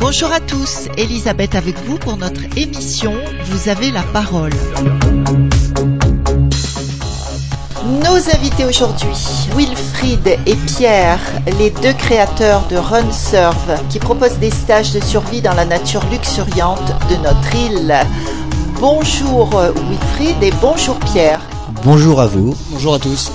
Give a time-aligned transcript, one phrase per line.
[0.00, 3.12] Bonjour à tous, Elisabeth avec vous pour notre émission
[3.44, 4.52] Vous avez la parole.
[8.12, 9.08] Nos invités aujourd'hui,
[9.56, 11.18] Wilfried et Pierre,
[11.58, 16.04] les deux créateurs de Run Serve, qui proposent des stages de survie dans la nature
[16.10, 17.94] luxuriante de notre île.
[18.78, 21.40] Bonjour Wilfried et bonjour Pierre.
[21.84, 22.54] Bonjour à vous.
[22.68, 23.32] Bonjour à tous.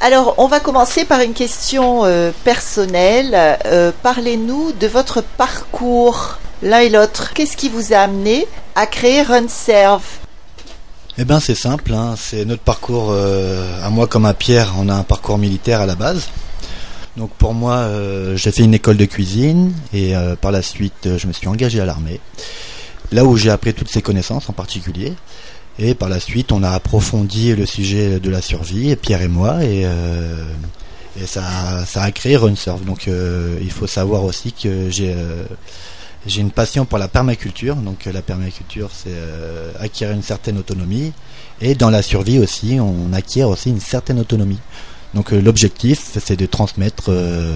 [0.00, 3.58] Alors, on va commencer par une question euh, personnelle.
[3.64, 7.32] Euh, Parlez-nous de votre parcours, l'un et l'autre.
[7.32, 10.02] Qu'est-ce qui vous a amené à créer RunServe
[11.22, 11.92] Eh bien, c'est simple.
[11.92, 12.14] hein.
[12.16, 15.86] C'est notre parcours, euh, à moi comme à Pierre, on a un parcours militaire à
[15.86, 16.30] la base.
[17.18, 21.18] Donc pour moi, euh, j'ai fait une école de cuisine et euh, par la suite,
[21.18, 22.20] je me suis engagé à l'armée.
[23.12, 25.12] Là où j'ai appris toutes ces connaissances en particulier.
[25.78, 29.62] Et par la suite, on a approfondi le sujet de la survie, Pierre et moi,
[29.62, 29.84] et,
[31.26, 32.82] ça, ça a créé RunSurf.
[32.86, 35.14] Donc euh, il faut savoir aussi que j'ai
[36.26, 37.76] j'ai une passion pour la permaculture.
[37.76, 41.12] Donc euh, la permaculture, c'est euh, acquérir une certaine autonomie.
[41.60, 44.58] Et dans la survie aussi, on acquiert aussi une certaine autonomie.
[45.12, 47.52] Donc euh, l'objectif, c'est de transmettre euh,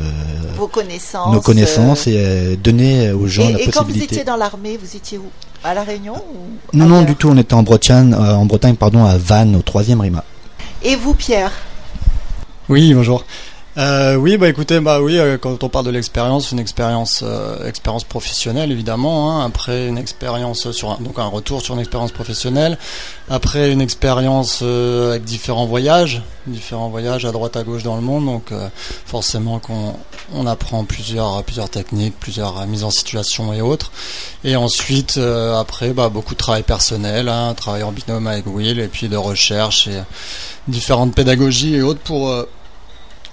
[0.57, 3.87] Vos connaissances nos connaissances euh, et euh, donner aux gens et, la et quand vous
[3.87, 4.15] possibilité.
[4.17, 5.31] étiez dans l'armée, vous étiez où?
[5.63, 7.29] À La Réunion ou Non, non, du tout.
[7.31, 10.23] On était en Bretagne, euh, en Bretagne, pardon, à Vannes, au troisième RIMA.
[10.83, 11.53] Et vous, Pierre?
[12.69, 13.25] Oui, bonjour.
[13.77, 17.67] Euh, oui, bah écoutez, bah oui, euh, quand on parle de l'expérience, une expérience, euh,
[17.69, 19.33] expérience professionnelle évidemment.
[19.41, 19.45] hein.
[19.45, 22.79] après une expérience sur, un, donc un retour sur une expérience professionnelle.
[23.29, 28.03] Après une expérience euh, avec différents voyages, différents voyages à droite à gauche dans le
[28.03, 28.27] monde.
[28.27, 28.53] Donc
[29.07, 29.97] forcément qu'on
[30.33, 33.91] on apprend plusieurs plusieurs techniques, plusieurs mises en situation et autres.
[34.45, 38.89] Et ensuite, après, bah beaucoup de travail personnel, hein, travail en binôme avec Will, et
[38.89, 40.01] puis de recherche et
[40.69, 42.31] différentes pédagogies et autres pour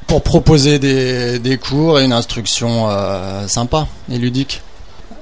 [0.07, 4.61] pour proposer des, des cours et une instruction euh, sympa et ludique.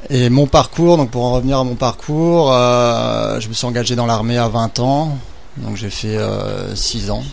[0.10, 3.96] Et mon parcours, donc pour en revenir à mon parcours, euh, je me suis engagé
[3.96, 5.18] dans l'armée à 20 ans,
[5.58, 6.18] donc j'ai fait
[6.74, 7.24] 6 ans,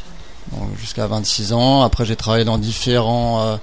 [0.79, 1.83] jusqu'à 26 ans.
[1.83, 3.57] Après j'ai travaillé dans différents euh,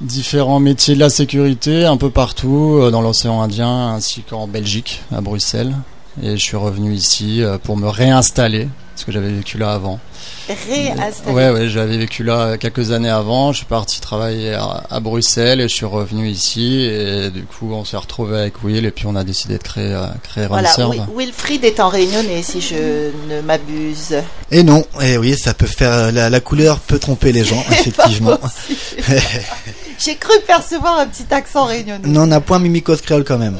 [0.00, 5.02] différents métiers de la sécurité un peu partout euh, dans l'océan Indien ainsi qu'en Belgique,
[5.14, 5.74] à Bruxelles.
[6.22, 10.00] Et je suis revenu ici euh, pour me réinstaller parce que j'avais vécu là avant.
[10.48, 11.32] Réinstallé.
[11.32, 13.52] Ouais, ouais, j'avais vécu là quelques années avant.
[13.52, 16.80] Je suis parti travailler à, à Bruxelles et je suis revenu ici.
[16.80, 19.92] Et du coup, on s'est retrouvé avec Will et puis on a décidé de créer,
[19.92, 20.92] euh, créer Voilà, RunServe.
[21.14, 24.16] Wi- Wilfried est en réunionnais, si je ne m'abuse.
[24.50, 28.38] Et non, et oui, ça peut faire la, la couleur peut tromper les gens, effectivement.
[29.98, 32.06] J'ai cru percevoir un petit accent réunionnais.
[32.08, 33.58] non, on n'a point mimicos créole quand même.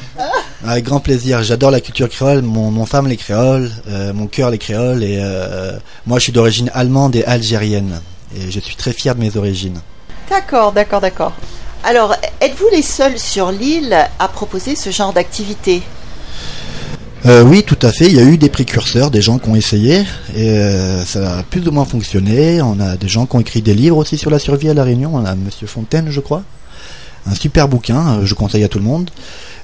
[0.65, 1.43] Avec grand plaisir.
[1.43, 2.43] J'adore la culture créole.
[2.43, 5.03] Mon, mon femme les créoles, euh, mon cœur les créoles.
[5.03, 5.73] Et euh,
[6.07, 8.01] moi, je suis d'origine allemande et algérienne.
[8.37, 9.81] Et je suis très fier de mes origines.
[10.31, 11.33] D'accord, d'accord, d'accord.
[11.85, 15.83] Alors, êtes-vous les seuls sur l'île à proposer ce genre d'activité?
[17.27, 18.07] Euh, oui, tout à fait.
[18.07, 21.43] Il y a eu des précurseurs, des gens qui ont essayé, et euh, ça a
[21.43, 22.63] plus ou moins fonctionné.
[22.63, 24.85] On a des gens qui ont écrit des livres aussi sur la survie à la
[24.85, 25.13] Réunion.
[25.15, 26.43] On a Monsieur Fontaine, je crois,
[27.27, 28.25] un super bouquin.
[28.25, 29.11] Je conseille à tout le monde.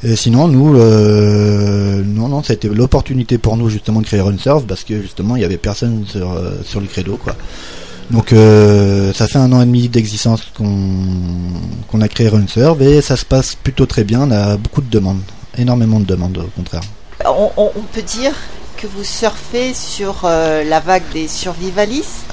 [0.05, 4.83] Et sinon, nous, euh, non, non, c'était l'opportunité pour nous justement de créer RunSurf parce
[4.85, 7.37] que justement, il y avait personne sur euh, sur le credo, quoi.
[8.11, 10.75] Donc, euh, ça fait un an et demi d'existence qu'on
[11.89, 14.23] qu'on a créé RunSurf et ça se passe plutôt très bien.
[14.23, 15.21] On a beaucoup de demandes,
[15.57, 16.83] énormément de demandes, au contraire.
[17.25, 18.33] on, on- on peut dire
[18.77, 22.25] que vous surfez sur euh, la vague des survivalistes?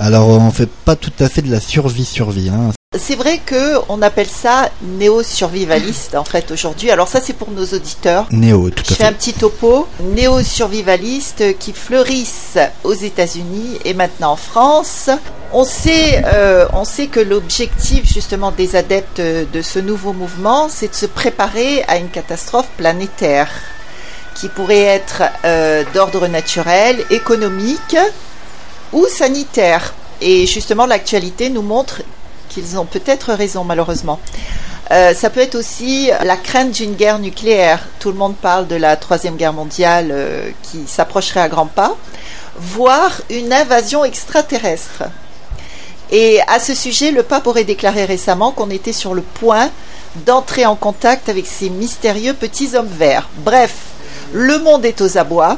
[0.00, 2.48] Alors on fait pas tout à fait de la survie-survie.
[2.48, 2.72] Hein.
[2.98, 6.90] C'est vrai que on appelle ça néo-survivaliste en fait aujourd'hui.
[6.90, 8.26] Alors ça c'est pour nos auditeurs.
[8.30, 9.14] Néo, tout Je à fais un fait.
[9.14, 9.88] petit topo.
[10.00, 15.08] Néo-survivalistes qui fleurissent aux États-Unis et maintenant en France.
[15.54, 20.88] On sait, euh, on sait que l'objectif justement des adeptes de ce nouveau mouvement, c'est
[20.88, 23.50] de se préparer à une catastrophe planétaire
[24.34, 27.96] qui pourrait être euh, d'ordre naturel, économique
[28.92, 29.94] ou sanitaire.
[30.20, 32.02] Et justement, l'actualité nous montre
[32.52, 34.18] qu'ils ont peut-être raison, malheureusement.
[34.90, 37.86] Euh, ça peut être aussi la crainte d'une guerre nucléaire.
[37.98, 41.96] Tout le monde parle de la troisième guerre mondiale euh, qui s'approcherait à grands pas,
[42.56, 45.04] voire une invasion extraterrestre.
[46.10, 49.70] Et à ce sujet, le pape aurait déclaré récemment qu'on était sur le point
[50.26, 53.30] d'entrer en contact avec ces mystérieux petits hommes verts.
[53.38, 53.74] Bref,
[54.34, 55.56] le monde est aux abois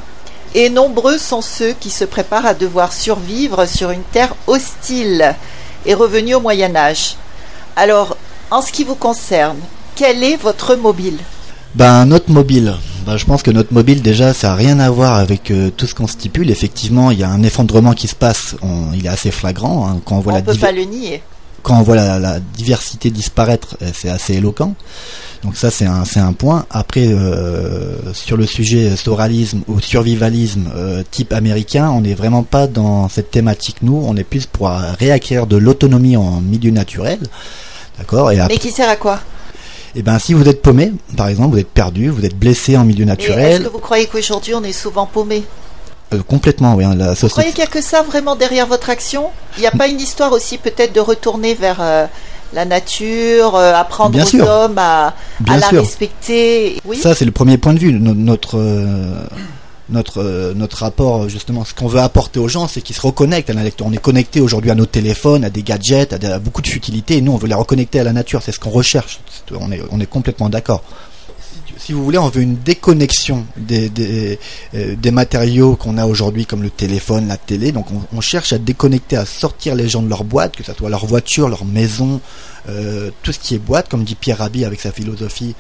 [0.55, 5.35] et nombreux sont ceux qui se préparent à devoir survivre sur une terre hostile
[5.87, 7.17] et revenue au Moyen Âge.
[7.77, 8.17] Alors,
[8.51, 9.59] en ce qui vous concerne,
[9.97, 11.19] quel est votre mobile?
[11.75, 12.75] Ben notre mobile.
[13.05, 15.87] bah, Je pense que notre mobile, déjà, ça n'a rien à voir avec euh, tout
[15.87, 16.51] ce qu'on stipule.
[16.51, 18.55] Effectivement, il y a un effondrement qui se passe.
[18.95, 19.89] il est assez flagrant.
[19.89, 21.23] Hein, quand on voit on la peut pas le nier.
[21.65, 24.75] Quand on voit la, diversité disparaître, euh, c'est assez éloquent.
[25.43, 26.65] Donc ça, c'est un, c'est un point.
[26.71, 30.71] Après, euh, sur le sujet soralisme ou survivalisme
[31.11, 33.79] type américain, on n'est vraiment pas dans cette thématique.
[33.83, 37.19] Nous, on est plus pour réacquérir de l'autonomie en milieu naturel.
[37.99, 38.31] D'accord?
[38.31, 39.21] Et Mais qui sert à quoi?
[39.97, 42.85] Eh ben, si vous êtes paumé, par exemple, vous êtes perdu, vous êtes blessé en
[42.85, 43.53] milieu naturel.
[43.53, 45.45] Est-ce que vous croyez qu'aujourd'hui on est souvent paumé?
[46.13, 46.85] Euh, complètement, oui.
[46.85, 49.31] Hein, la Vous croyez qu'il n'y a que ça vraiment derrière votre action?
[49.57, 52.07] Il n'y a pas une histoire aussi peut-être de retourner vers euh,
[52.53, 55.15] la nature, euh, apprendre aux hommes à,
[55.47, 56.79] la respecter?
[56.85, 56.99] Oui.
[56.99, 57.93] Ça, c'est le premier point de vue.
[57.93, 58.59] Notre,
[59.89, 63.55] notre, notre rapport, justement, ce qu'on veut apporter aux gens, c'est qu'ils se reconnectent à
[63.55, 63.87] la nature.
[63.87, 67.21] On est connecté aujourd'hui à nos téléphones, à des gadgets, à, beaucoup de futilités, et
[67.23, 68.43] nous, on veut les reconnecter à la nature.
[68.43, 69.21] C'est ce qu'on recherche.
[69.59, 70.83] On est, on est complètement d'accord.
[71.77, 74.37] Si vous voulez, on veut une déconnexion euh,
[74.73, 77.73] des matériaux qu'on a aujourd'hui, comme le téléphone, la télé.
[77.73, 80.89] Donc, on, cherche à déconnecter, à sortir les gens de leur boîte, que ce soit
[80.89, 82.21] leur voiture, leur maison,
[82.69, 85.55] euh, tout ce qui est boîte, comme dit Pierre Rabhi avec sa philosophie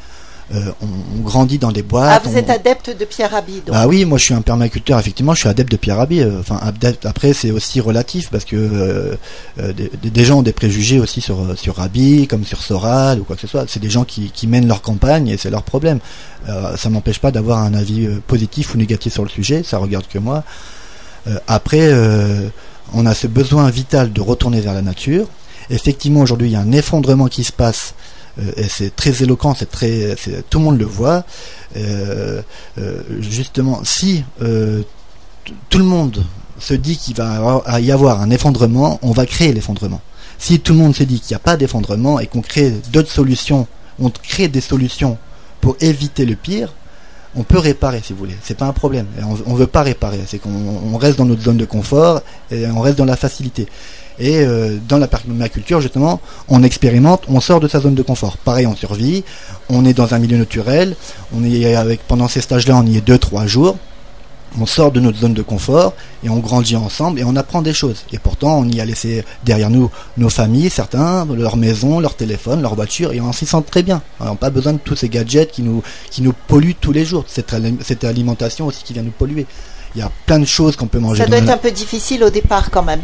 [0.52, 2.22] euh, on, grandit dans des boîtes.
[2.24, 5.32] Ah, vous êtes adepte de Pierre Rabhi Ah oui, moi je suis un permaculteur, effectivement,
[5.32, 6.20] je suis adepte de Pierre Rabhi.
[6.20, 6.60] Euh, enfin,
[7.04, 9.16] après, c'est aussi relatif parce que euh,
[10.02, 13.42] des, gens ont des préjugés aussi sur, sur Rabhi, comme sur Soral ou quoi que
[13.42, 13.64] ce soit.
[13.68, 16.00] C'est des gens qui, mènent leur campagne et c'est leur problème.
[16.76, 20.18] ça m'empêche pas d'avoir un avis positif ou négatif sur le sujet, ça regarde que
[20.18, 20.44] moi.
[21.48, 21.90] après,
[22.92, 25.26] on a ce besoin vital de retourner vers la nature.
[25.70, 28.12] Effectivement, aujourd'hui, il y a un effondrement qui se passe euh,
[28.56, 30.16] et c'est très éloquent, c'est très,
[30.50, 31.24] tout le monde le voit.
[31.76, 32.42] Euh,
[32.78, 36.24] euh, justement, si tout le monde
[36.58, 40.00] se dit qu'il va y avoir un effondrement, on va créer l'effondrement.
[40.38, 43.10] Si tout le monde se dit qu'il n'y a pas d'effondrement et qu'on crée d'autres
[43.10, 43.66] solutions,
[43.98, 45.16] on crée des solutions
[45.60, 46.72] pour éviter le pire,
[47.36, 48.36] on peut réparer si vous voulez.
[48.42, 49.06] C'est pas un problème.
[49.46, 50.20] On, ne veut pas réparer.
[50.26, 53.66] C'est qu'on reste dans notre zone de confort et on reste dans la facilité.
[54.18, 58.36] Et euh, dans la permaculture, justement, on expérimente, on sort de sa zone de confort.
[58.36, 59.24] Pareil, on survit,
[59.68, 60.94] on est dans un milieu naturel,
[61.34, 63.76] on est avec pendant ces stages-là, on y est deux, trois jours.
[64.60, 67.72] On sort de notre zone de confort et on grandit ensemble et on apprend des
[67.72, 68.04] choses.
[68.12, 72.62] Et pourtant, on y a laissé derrière nous nos familles, certains, leur maison, leur téléphone,
[72.62, 74.02] leur voiture, et on s'y sent très bien.
[74.20, 77.04] On n'a pas besoin de tous ces gadgets qui nous, qui nous polluent tous les
[77.04, 77.24] jours.
[77.26, 79.46] Cette, cette alimentation aussi qui vient nous polluer.
[79.94, 81.22] Il y a plein de choses qu'on peut manger.
[81.22, 83.00] Ça doit être un peu difficile au départ quand même.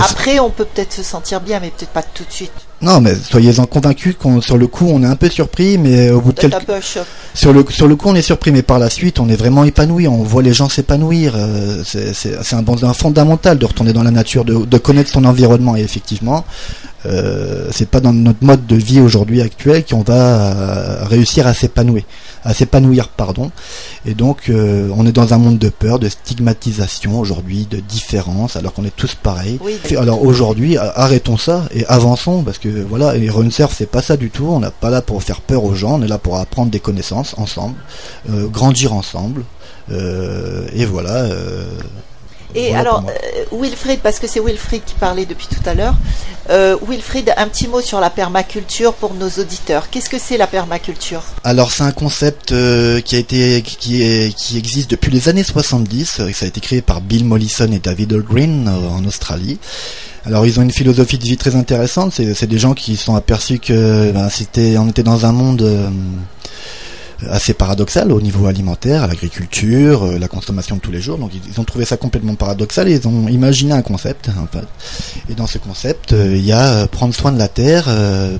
[0.00, 2.52] Après, on peut peut-être se sentir bien, mais peut-être pas tout de suite.
[2.84, 6.20] Non, mais soyez-en convaincus qu'on sur le coup, on est un peu surpris, mais au
[6.20, 6.56] bout de quelques...
[7.32, 9.64] sur le sur le coup, on est surpris, mais par la suite, on est vraiment
[9.64, 10.06] épanoui.
[10.06, 11.32] On voit les gens s'épanouir.
[11.34, 15.76] Euh, c'est un bon fondamental de retourner dans la nature, de, de connaître son environnement.
[15.76, 16.44] Et effectivement,
[17.06, 21.52] euh, c'est pas dans notre mode de vie aujourd'hui actuel qu'on va euh, réussir à
[21.52, 22.02] s'épanouir,
[22.44, 23.50] à s'épanouir, pardon.
[24.06, 28.56] Et donc, euh, on est dans un monde de peur, de stigmatisation aujourd'hui, de différence,
[28.56, 29.58] alors qu'on est tous pareils.
[29.98, 34.30] Alors aujourd'hui, arrêtons ça et avançons, parce que voilà, les runsurf c'est pas ça du
[34.30, 34.46] tout.
[34.46, 36.80] On n'est pas là pour faire peur aux gens, on est là pour apprendre des
[36.80, 37.76] connaissances ensemble,
[38.28, 39.44] grandir ensemble.
[39.90, 41.28] et voilà.
[42.54, 45.96] Et alors, euh, Wilfried, parce que c'est Wilfried qui parlait depuis tout à l'heure,
[46.50, 49.90] euh, Wilfried, un petit mot sur la permaculture pour nos auditeurs.
[49.90, 51.22] Qu'est-ce que c'est la permaculture?
[51.42, 55.42] Alors, c'est un concept euh, qui a été, qui, est, qui existe depuis les années
[55.42, 56.22] 70.
[56.32, 59.58] Ça a été créé par Bill Mollison et David Green en Australie.
[60.26, 62.12] Alors ils ont une philosophie de vie très intéressante.
[62.14, 65.62] C'est des gens qui sont aperçus que ben, c'était, on était dans un monde
[67.30, 71.18] assez paradoxal au niveau alimentaire, l'agriculture, euh, la consommation de tous les jours.
[71.18, 74.30] Donc ils, ont trouvé ça complètement paradoxal et ils ont imaginé un concept.
[74.40, 74.66] En fait.
[75.28, 77.88] Et dans ce concept, euh, il y a euh, prendre soin de la terre,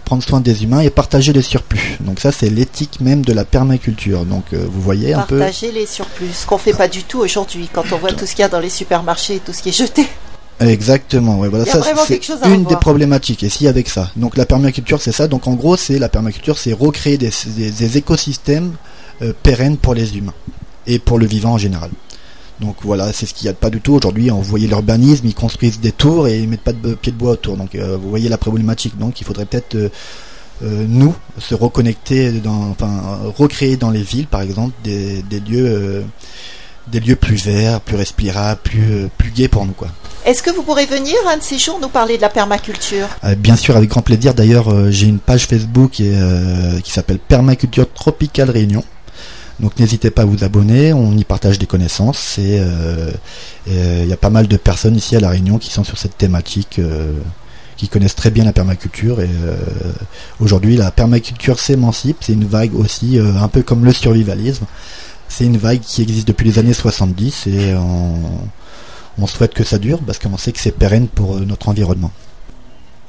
[0.05, 1.99] prendre soin des humains et partager les surplus.
[2.01, 4.25] Donc ça, c'est l'éthique même de la permaculture.
[4.25, 5.39] Donc vous voyez un peu.
[5.39, 8.33] Partager les surplus, ce qu'on fait pas du tout aujourd'hui quand on voit tout ce
[8.33, 10.07] qu'il y a dans les supermarchés et tout ce qui est jeté.
[10.61, 14.11] Exactement, ouais, voilà, ça c'est une des problématiques et si avec ça.
[14.17, 17.99] Donc la permaculture c'est ça, donc en gros c'est la permaculture c'est recréer des, des,
[17.99, 18.73] écosystèmes
[19.23, 20.35] euh, pérennes pour les humains
[20.87, 21.91] et pour le vivant en général.
[22.61, 24.31] Donc voilà, c'est ce qu'il n'y a pas du tout aujourd'hui.
[24.31, 27.33] On voyait l'urbanisme, ils construisent des tours et ils mettent pas de pieds de bois
[27.33, 27.57] autour.
[27.57, 28.97] Donc euh, vous voyez la problématique.
[28.97, 29.89] Donc il faudrait peut-être euh,
[30.63, 36.05] nous se reconnecter, dans, enfin recréer dans les villes par exemple des, des lieux
[36.89, 39.73] des lieux plus verts, plus respirables, plus, plus gais pour nous.
[39.73, 39.89] quoi.
[40.25, 43.09] Est-ce que vous pourrez venir un de ces jours nous parler de la permaculture?
[43.25, 44.33] Euh, Bien sûr, avec grand plaisir.
[44.33, 48.83] D'ailleurs, euh, j'ai une page Facebook euh, qui s'appelle Permaculture Tropicale Réunion.
[49.61, 52.39] Donc n'hésitez pas à vous abonner, on y partage des connaissances.
[52.39, 52.57] Il
[53.69, 56.81] y a pas mal de personnes ici à La Réunion qui sont sur cette thématique,
[57.77, 59.21] qui connaissent très bien la permaculture.
[59.21, 59.31] Et
[60.41, 64.65] aujourd'hui, la permaculture s'émancipe, c'est une vague aussi, un peu comme le survivalisme.
[65.29, 68.21] C'est une vague qui existe depuis les années 70 et on,
[69.19, 72.13] on souhaite que ça dure parce qu'on sait que c'est pérenne pour notre environnement.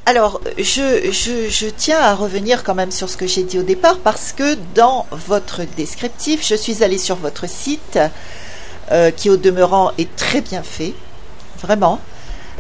[0.07, 3.97] Alors, je, je, tiens à revenir quand même sur ce que j'ai dit au départ
[3.97, 7.97] parce que dans votre descriptif, je suis allée sur votre site
[8.91, 10.93] euh, qui au demeurant est très bien fait,
[11.59, 11.99] vraiment,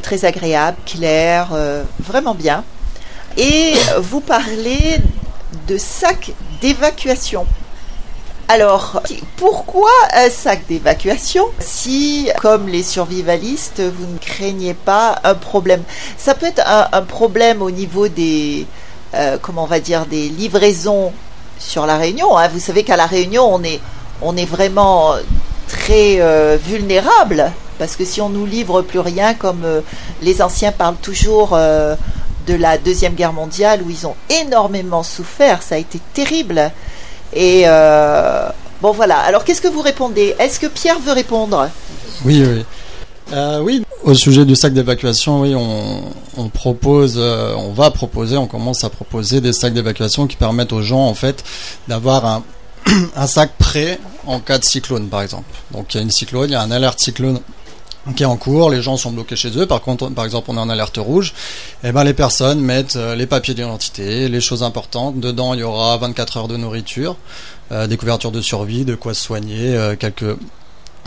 [0.01, 2.63] très agréable, clair, euh, vraiment bien.
[3.37, 4.97] Et vous parlez
[5.67, 6.31] de sacs
[6.61, 7.45] d'évacuation.
[8.47, 9.01] Alors,
[9.37, 15.81] pourquoi un sac d'évacuation si, comme les survivalistes, vous ne craignez pas un problème?
[16.19, 18.67] Ça peut être un, problème au niveau des,
[19.15, 21.11] euh, comment on va dire, des livraisons
[21.57, 22.37] sur la Réunion.
[22.37, 22.47] Hein.
[22.49, 23.51] Vous savez qu'à la Réunion,
[24.21, 25.15] on est, vraiment
[25.67, 29.81] très euh, vulnérable parce que si on nous livre plus rien, comme euh,
[30.21, 35.75] les anciens parlent toujours de la deuxième guerre mondiale où ils ont énormément souffert, ça
[35.75, 36.71] a été terrible.
[37.35, 38.47] Et euh,
[38.81, 39.19] bon voilà.
[39.19, 40.35] Alors qu'est-ce que vous répondez?
[40.39, 41.69] Est-ce que Pierre veut répondre?
[42.23, 42.65] Oui, oui.
[43.33, 48.45] Euh, oui, au sujet du sac d'évacuation, oui, on, propose, euh, on va proposer, on
[48.45, 51.43] commence à proposer des sacs d'évacuation qui permettent aux gens en fait
[51.87, 52.43] d'avoir un,
[53.15, 55.49] un sac prêt en cas de cyclone, par exemple.
[55.71, 57.39] Donc il y a une cyclone, il y a un alerte cyclone
[58.13, 59.65] qui est en cours, les gens sont bloqués chez eux.
[59.65, 61.33] Par contre, par exemple, on est en alerte rouge.
[61.83, 65.19] Et eh ben, les personnes mettent euh, les papiers d'identité, les choses importantes.
[65.19, 67.17] Dedans, il y aura 24 heures de nourriture,
[67.71, 70.37] euh, des couvertures de survie, de quoi se soigner, euh, quelques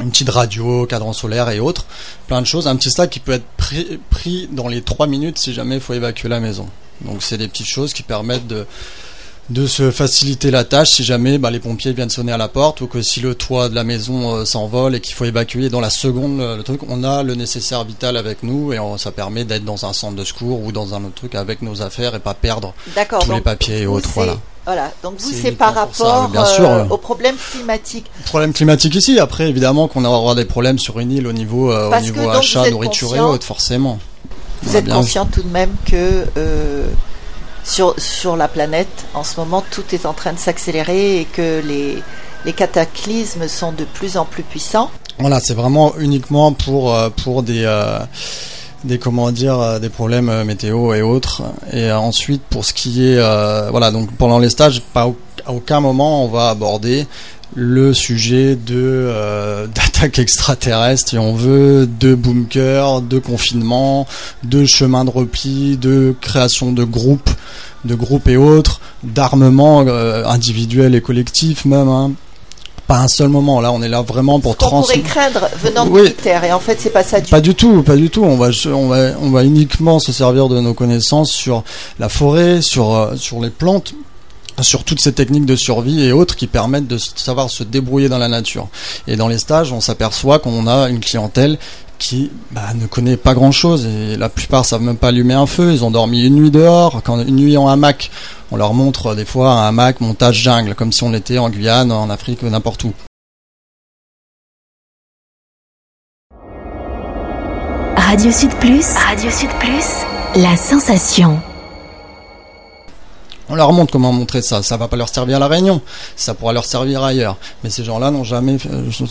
[0.00, 1.85] une petite radio, cadran solaire et autres,
[2.28, 2.69] plein de choses.
[2.69, 5.81] Un petit sac qui peut être pris, pris dans les 3 minutes si jamais il
[5.81, 6.69] faut évacuer la maison.
[7.00, 8.64] Donc c'est des petites choses qui permettent de
[9.50, 12.83] de se faciliter la tâche si jamais bah, les pompiers viennent sonner à la porte
[12.83, 15.81] ou que si le toit de la maison euh, s'envole et qu'il faut évacuer dans
[15.81, 19.64] la seconde le, truc, on a le nécessaire vital avec nous et ça permet d'être
[19.64, 22.35] dans un centre de secours ou dans un autre truc avec nos affaires et pas
[22.35, 22.75] perdre
[23.21, 24.11] tous les papiers et autres.
[24.14, 24.37] Voilà.
[24.67, 28.05] Voilà, donc vous, c'est par rapport Bien sûr, euh, au problème climatique.
[28.26, 31.90] Problème climatique ici, après évidemment qu'on aura des problèmes sur une île au niveau, euh,
[31.90, 33.99] au niveau achat, nourriture et autres, forcément.
[34.62, 36.26] Vous êtes conscient tout de même que
[37.69, 41.61] sur, sur la planète, en ce moment, tout est en train de s'accélérer et que
[41.65, 42.03] les,
[42.47, 44.91] les cataclysmes sont de plus en plus puissants.
[45.19, 47.99] Voilà, c'est vraiment uniquement pour, euh, pour des, euh,
[48.85, 51.43] des, comment dire, euh, des problèmes météo et autres.
[51.73, 53.21] Et ensuite, pour ce qui est,
[53.71, 55.13] voilà, donc pendant les stages, pas,
[55.45, 57.07] à aucun moment on va aborder
[57.55, 64.07] le sujet de d'attaque extraterrestre si on veut, de bunker, de confinement,
[64.45, 67.31] de chemin de repli, de création de groupes
[67.85, 71.88] de groupes et autres, d'armement euh, individuel et collectif même.
[71.88, 72.12] Hein.
[72.87, 73.61] Pas un seul moment.
[73.61, 74.99] Là, on est là vraiment pour transmettre.
[74.99, 77.55] On pourrait craindre venant de militaires, et en fait, c'est pas ça du Pas du
[77.55, 78.25] tout, pas du tout.
[78.25, 81.64] On va, on va, on va uniquement se servir de nos connaissances sur
[81.99, 83.93] la forêt, sur, euh, sur les plantes,
[84.62, 88.19] sur toutes ces techniques de survie et autres qui permettent de savoir se débrouiller dans
[88.19, 88.69] la nature.
[89.07, 91.59] Et dans les stages, on s'aperçoit qu'on a une clientèle
[91.99, 95.47] qui bah, ne connaît pas grand chose et la plupart savent même pas allumer un
[95.47, 95.73] feu.
[95.73, 97.03] Ils ont dormi une nuit dehors.
[97.03, 98.11] Quand une nuit en hamac,
[98.50, 101.93] on leur montre des fois un hamac montage jungle, comme si on était en Guyane,
[101.93, 102.93] en Afrique, n'importe où.
[107.97, 111.43] Radio Sud Plus, Radio Sud Plus, la sensation.
[113.50, 114.62] On leur montre comment montrer ça.
[114.62, 115.81] Ça va pas leur servir à la Réunion,
[116.17, 117.37] ça pourra leur servir ailleurs.
[117.64, 118.57] Mais ces gens-là n'ont jamais,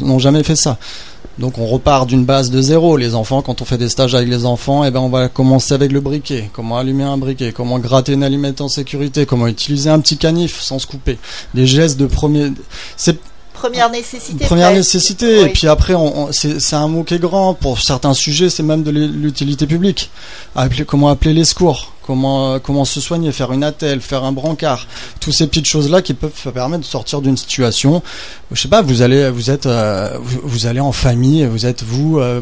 [0.02, 0.78] n'ont jamais fait ça.
[1.40, 2.98] Donc on repart d'une base de zéro.
[2.98, 5.74] Les enfants, quand on fait des stages avec les enfants, eh ben on va commencer
[5.74, 6.50] avec le briquet.
[6.54, 10.60] Comment allumer un briquet, comment gratter une allumette en sécurité, comment utiliser un petit canif
[10.60, 11.18] sans se couper?
[11.54, 12.52] Des gestes de premier.
[12.96, 13.20] C'est
[13.58, 14.46] Première nécessité.
[14.46, 15.42] Première nécessité.
[15.42, 17.54] Et puis après, on, c'est un mot qui est grand.
[17.54, 20.10] Pour certains sujets, c'est même de l'utilité publique.
[20.56, 21.94] Appeler, comment appeler les secours?
[22.06, 23.34] Comment, euh, comment se soigner?
[23.34, 24.88] Faire une attelle, faire un brancard.
[25.20, 28.02] Toutes ces petites choses-là qui peuvent permettre de sortir d'une situation.
[28.52, 32.20] Je sais pas, vous allez, vous êtes, euh, vous, allez en famille, vous êtes vous,
[32.20, 32.40] euh,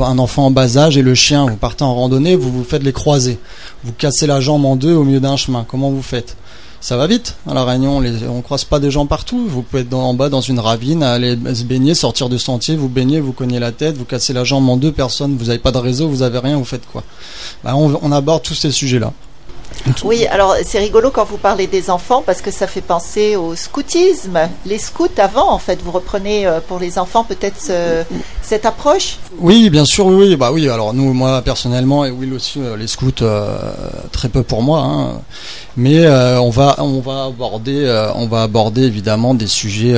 [0.00, 1.46] un enfant en bas âge et le chien.
[1.46, 3.38] Vous partez en randonnée, vous vous faites les croiser.
[3.84, 5.64] Vous cassez la jambe en deux au milieu d'un chemin.
[5.66, 6.24] Comment vous failes
[6.80, 7.36] ça va vite.
[7.48, 9.46] À la Réunion, on, les, on croise pas des gens partout.
[9.46, 12.88] Vous pouvez être en bas dans une ravine, aller se baigner, sortir du sentier, vous
[12.88, 15.72] baignez, vous cognez la tête, vous cassez la jambe en deux personnes, vous n'avez pas
[15.72, 17.04] de réseau, vous avez rien, vous faites quoi
[17.62, 19.12] bah, on, on aborde tous ces sujets-là.
[20.04, 23.54] Oui, alors c'est rigolo quand vous parlez des enfants parce que ça fait penser au
[23.54, 24.38] scoutisme.
[24.66, 27.58] Les scouts avant, en fait, vous reprenez euh, pour les enfants peut-être
[28.42, 29.18] cette approche?
[29.38, 30.36] Oui, bien sûr, oui.
[30.36, 33.58] Bah oui, alors nous, moi personnellement, et Will aussi, euh, les scouts, euh,
[34.12, 34.80] très peu pour moi.
[34.80, 35.20] Hein.
[35.76, 39.94] Mais on va, on va aborder, on va aborder évidemment des sujets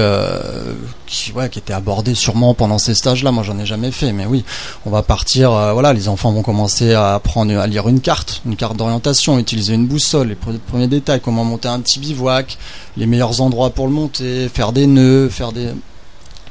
[1.07, 3.33] qui, ouais, qui étaient abordés sûrement pendant ces stages-là.
[3.33, 4.45] Moi, j'en ai jamais fait, mais oui,
[4.87, 5.51] on va partir.
[5.73, 9.72] voilà, les enfants vont commencer à apprendre à lire une carte, une carte d'orientation, utiliser
[9.75, 12.59] une boussole, les premiers détails, comment monter un petit bivouac,
[12.97, 15.69] les meilleurs endroits pour le monter, faire des nœuds, faire des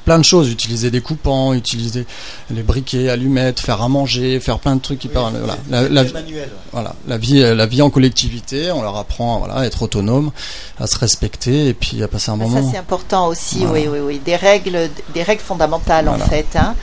[0.06, 2.06] plein de choses, utiliser des coupants, utiliser
[2.50, 5.30] les briquets, allumettes, faire à manger, faire plein de trucs hyper.
[5.30, 6.04] voilà, la, la,
[6.72, 10.32] voilà, la vie, la vie en collectivité, on leur apprend voilà, à être autonome,
[10.80, 12.66] à se respecter et puis à passer un bon moment.
[12.66, 16.48] Ça c'est important aussi, oui, oui, oui, des règles, des règles fondamentales en fait.
[16.56, 16.76] Hein.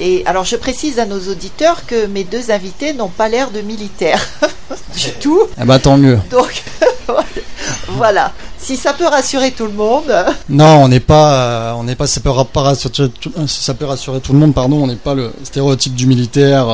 [0.00, 3.60] Et alors je précise à nos auditeurs que mes deux invités n'ont pas l'air de
[3.60, 4.26] militaires
[4.96, 5.42] du tout.
[5.58, 6.18] Ah bah tant mieux.
[6.30, 6.62] Donc
[7.88, 10.12] voilà, si ça peut rassurer tout le monde.
[10.48, 13.10] Non, on n'est pas, on n'est pas, ça peut, rassurer,
[13.46, 16.66] ça peut rassurer tout le monde, pardon, on n'est pas le stéréotype du militaire,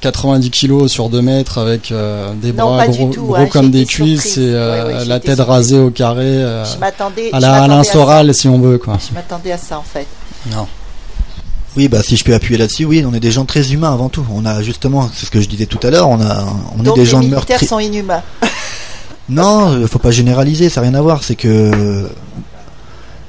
[0.00, 4.36] 90 euh, kilos sur 2 mètres avec euh, des bras gros, hein, comme des cuisses
[4.38, 6.24] et euh, la tête rasée au carré.
[6.24, 8.98] je m'attendais à la Alain Soral si on veut quoi.
[9.06, 10.06] Je m'attendais à ça en fait.
[10.50, 10.66] Non.
[11.76, 14.08] Oui, bah si je peux appuyer là-dessus, oui, on est des gens très humains avant
[14.08, 14.24] tout.
[14.32, 16.46] On a justement, c'est ce que je disais tout à l'heure, on a,
[16.78, 17.28] on est des gens meurtriers.
[17.28, 18.22] Les militaires sont inhumains.
[19.28, 21.24] non, il faut pas généraliser, ça n'a rien à voir.
[21.24, 22.08] C'est que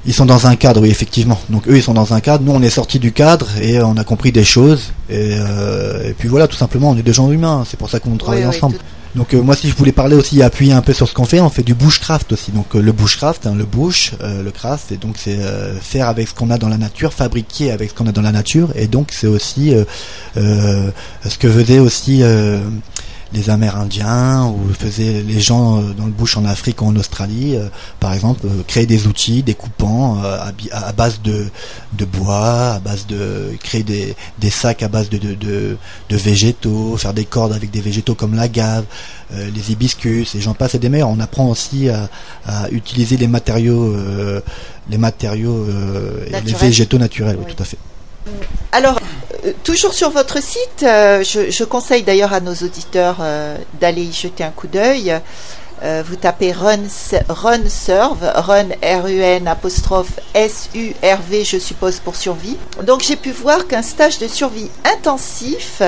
[0.06, 1.38] ils sont dans un cadre, oui, effectivement.
[1.50, 2.44] Donc eux, ils sont dans un cadre.
[2.44, 4.92] Nous, on est sortis du cadre et on a compris des choses.
[5.10, 7.64] Et, euh, et puis voilà, tout simplement, on est des gens humains.
[7.68, 8.76] C'est pour ça qu'on travaille ensemble.
[9.16, 11.40] Donc euh, moi si je voulais parler aussi appuyer un peu sur ce qu'on fait,
[11.40, 12.52] on fait du bushcraft aussi.
[12.52, 15.38] Donc euh, le bushcraft, hein, le bush, euh, le craft, et donc c'est
[15.80, 18.32] faire avec ce qu'on a dans la nature, fabriquer avec ce qu'on a dans la
[18.32, 19.72] nature, et donc c'est aussi
[20.34, 22.22] ce que faisait aussi
[23.32, 27.56] les Amérindiens ou faisaient les gens euh, dans le bush en Afrique ou en Australie,
[27.56, 27.68] euh,
[28.00, 31.46] par exemple, euh, créer des outils, des coupants à, base de,
[31.94, 35.76] de, bois, à base de créer des, des sacs à base de, de,
[36.08, 38.84] de, végétaux, faire des cordes avec des végétaux comme l'agave,
[39.32, 41.10] les hibiscus, et j'en passe et des meilleurs.
[41.10, 42.08] On apprend aussi à,
[42.46, 43.96] à utiliser les matériaux,
[44.88, 45.66] les matériaux,
[46.30, 47.78] les végétaux naturels, oui, tout à fait.
[48.72, 49.25] Alors, euh,
[49.64, 54.44] toujours sur votre site, euh, je, conseille d'ailleurs à nos auditeurs euh, d'aller y jeter
[54.44, 55.14] un coup d'œil.
[55.82, 56.84] vous tapez run,
[57.28, 62.56] run serve, run R-U-N apostrophe S-U-R-V, je suppose, pour survie.
[62.84, 65.82] Donc j'ai pu voir qu'un stage de survie intensif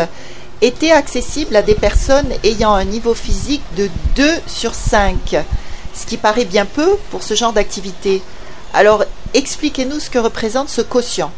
[0.61, 5.37] était accessible à des personnes ayant un niveau physique de 2 sur 5,
[5.95, 8.23] ce qui paraît bien peu pour ce genre d'activité.
[8.75, 9.05] Alors
[9.35, 11.33] expliquez-nous ce que représente ce quotient.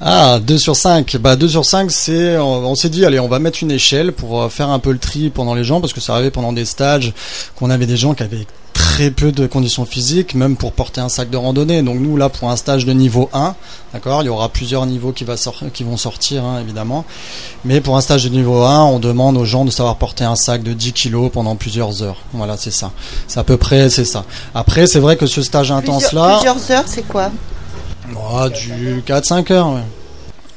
[0.00, 1.16] Ah, 2 sur 5.
[1.18, 4.42] Bah 2 sur 5, c'est on, s'est dit allez, on va mettre une échelle pour
[4.42, 6.64] euh, faire un peu le tri pendant les gens parce que ça arrivait pendant des
[6.64, 7.12] stages
[7.56, 11.08] qu'on avait des gens qui avaient très peu de conditions physiques même pour porter un
[11.08, 11.82] sac de randonnée.
[11.82, 13.54] Donc nous là pour un stage de niveau 1,
[13.92, 15.36] d'accord, il y aura plusieurs niveaux qui va
[15.72, 17.04] qui vont sortir hein, évidemment.
[17.64, 20.36] Mais pour un stage de niveau 1, on demande aux gens de savoir porter un
[20.36, 22.18] sac de 10 kilos pendant plusieurs heures.
[22.32, 22.90] Voilà, c'est ça.
[23.28, 24.24] C'est à peu près c'est ça.
[24.56, 27.30] Après, c'est vrai que ce stage intense là Plusieurs heures, c'est quoi?
[28.12, 29.80] Oh, du 4-5 heures,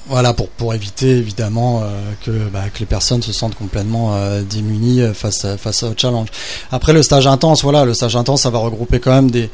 [0.08, 1.88] Voilà, pour, pour éviter évidemment euh,
[2.26, 6.28] que, bah, que les personnes se sentent complètement euh, démunies euh, face, face au challenge.
[6.72, 9.50] Après le stage intense, voilà, le stage intense, ça va regrouper quand même des,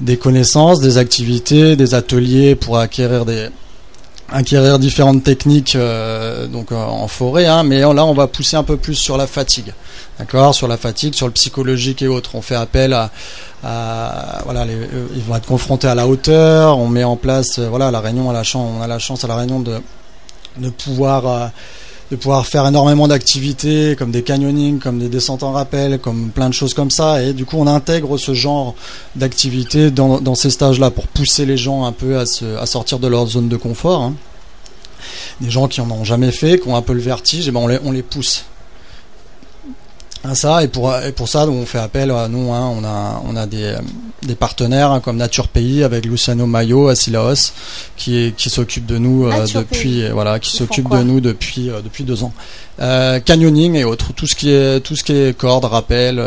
[0.00, 3.48] des connaissances, des activités, des ateliers pour acquérir des,
[4.30, 5.76] acquérir différentes techniques
[6.50, 9.72] donc en forêt hein, mais là on va pousser un peu plus sur la fatigue
[10.18, 13.10] d'accord sur la fatigue sur le psychologique et autres on fait appel à,
[14.44, 16.78] voilà, euh, ils vont être confrontés à la hauteur.
[16.78, 19.24] On met en place, euh, voilà, la Réunion a la chance, on a la chance
[19.24, 19.80] à la Réunion de
[20.58, 21.46] de pouvoir euh,
[22.10, 26.48] de pouvoir faire énormément d'activités comme des canyonings, comme des descentes en rappel, comme plein
[26.48, 27.22] de choses comme ça.
[27.22, 28.74] Et du coup, on intègre ce genre
[29.16, 33.08] d'activités dans, ces stages-là pour pousser les gens un peu à, se, à sortir de
[33.08, 34.02] leur zone de confort.
[34.02, 34.14] Hein.
[35.40, 37.60] Des gens qui en ont jamais fait, qui ont un peu le vertige, et ben
[37.60, 38.44] on les, on les pousse
[40.34, 40.62] ça.
[40.64, 43.46] Et pour et pour ça on fait appel à nous hein, on a on a
[43.46, 43.76] des,
[44.22, 47.52] des partenaires hein, comme Nature Pays avec Luciano Mayo à Silaos
[47.96, 52.04] qui qui s'occupe de nous euh, depuis voilà qui s'occupe de nous depuis euh, depuis
[52.04, 52.32] deux ans.
[52.80, 56.22] Euh, canyoning et autres tout ce qui est tout ce qui est corde rappel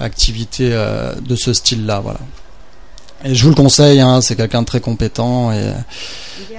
[0.00, 2.20] activité de ce style là voilà.
[3.24, 5.72] Et je vous le conseille hein, c'est quelqu'un de très compétent et,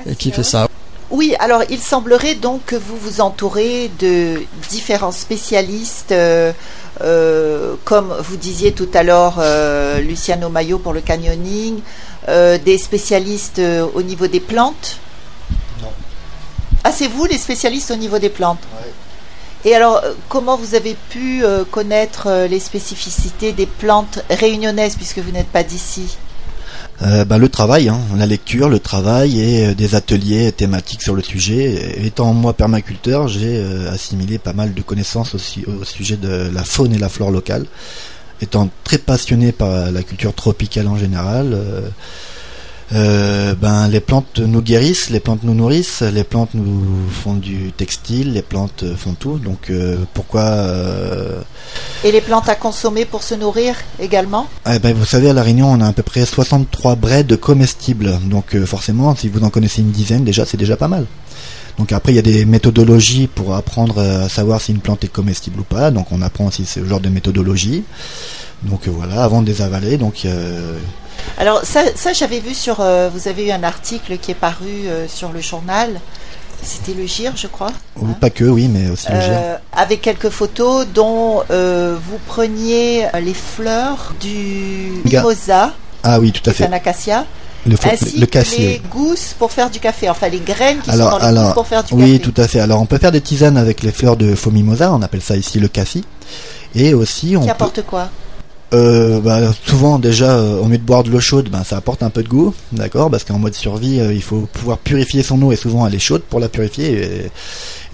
[0.09, 0.66] et qui fait ça
[1.17, 6.53] oui, alors il semblerait donc que vous vous entourez de différents spécialistes, euh,
[7.01, 11.79] euh, comme vous disiez tout à l'heure, euh, Luciano Mayo pour le canyoning,
[12.27, 13.61] des spécialistes
[13.95, 14.97] au niveau des plantes.
[15.81, 15.87] Non.
[16.83, 18.59] Ah, c'est vous les spécialistes au niveau des plantes?
[19.65, 25.47] Et alors, comment vous avez pu connaître les spécificités des plantes réunionnaises, puisque vous n'êtes
[25.47, 26.17] pas d'ici?
[27.03, 31.13] Euh, bah, le travail, hein, la lecture, le travail et euh, des ateliers thématiques sur
[31.13, 32.03] le sujet.
[32.03, 36.63] étant moi permaculteur, j'ai euh, assimilé pas mal de connaissances aussi au sujet de la
[36.63, 37.65] faune et la flore locale.
[38.41, 41.59] Étant très passionné par la culture tropicale en général,
[42.93, 47.71] euh, ben, les plantes nous guérissent, les plantes nous nourrissent, les plantes nous font du
[47.75, 49.39] textile, les plantes font tout.
[49.39, 51.41] Donc euh, pourquoi euh,
[52.03, 54.47] Et les plantes à consommer pour se nourrir également?
[54.71, 58.19] Eh ben, Vous savez, à La Réunion, on a à peu près 63 braides comestibles.
[58.23, 61.05] Donc euh, forcément, si vous en connaissez une dizaine, déjà, c'est déjà pas mal.
[61.77, 65.11] Donc après, il y a des méthodologies pour apprendre à savoir si une plante est
[65.11, 65.91] comestible ou pas.
[65.91, 67.83] Donc on apprend aussi ce genre de méthodologie.
[68.63, 69.97] Donc euh, voilà, avant de les avaler.
[69.97, 70.77] Donc euh,
[71.37, 72.79] Alors ça, ça j'avais vu sur...
[72.79, 75.99] euh, vous avez eu un article qui est paru euh, sur le journal.
[76.63, 77.69] C'était le GIR, je crois.
[78.01, 79.29] ou pas que, oui, mais aussi le gir.
[79.31, 86.53] Euh, avec quelques photos dont vous preniez les fleurs du mimosa, Ah oui, tout à
[86.53, 86.65] fait.
[86.65, 87.25] un acacia,
[87.67, 91.17] Le, ainsi le les gousses pour faire du café, enfin les graines qui Alors, sont
[91.19, 92.31] dans les alors, gousses pour faire du oui, café.
[92.31, 92.59] tout à fait.
[92.59, 95.35] Alors, on peut faire des tisanes avec les fleurs de faux mimosa, on appelle ça
[95.37, 96.03] ici le cassis.
[96.73, 98.09] Et aussi, on Qui peut, apporte quoi?
[98.73, 102.03] Euh, bah, souvent déjà, euh, au mieux de boire de l'eau chaude, ben, ça apporte
[102.03, 105.41] un peu de goût, d'accord, parce qu'en mode survie, euh, il faut pouvoir purifier son
[105.41, 107.29] eau et souvent elle est chaude pour la purifier.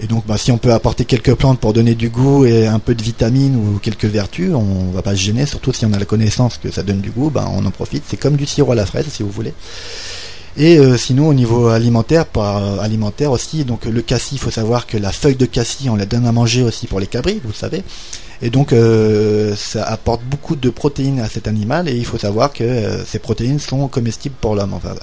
[0.02, 2.80] Et, donc, bah, si on peut apporter quelques plantes pour donner du goût et un
[2.80, 6.00] peu de vitamines ou quelques vertus, on va pas se gêner, surtout si on a
[6.00, 8.04] la connaissance que ça donne du goût, ben, on en profite.
[8.08, 9.54] C'est comme du sirop à la fraise, si vous voulez.
[10.58, 14.88] Et euh, sinon au niveau alimentaire, par alimentaire aussi, donc le cassis, il faut savoir
[14.88, 17.54] que la feuille de cassis, on la donne à manger aussi pour les cabris, vous
[17.54, 17.84] savez.
[18.46, 22.52] Et donc euh, ça apporte beaucoup de protéines à cet animal et il faut savoir
[22.52, 24.96] que euh, ces protéines sont comestibles pour l'homme, enfin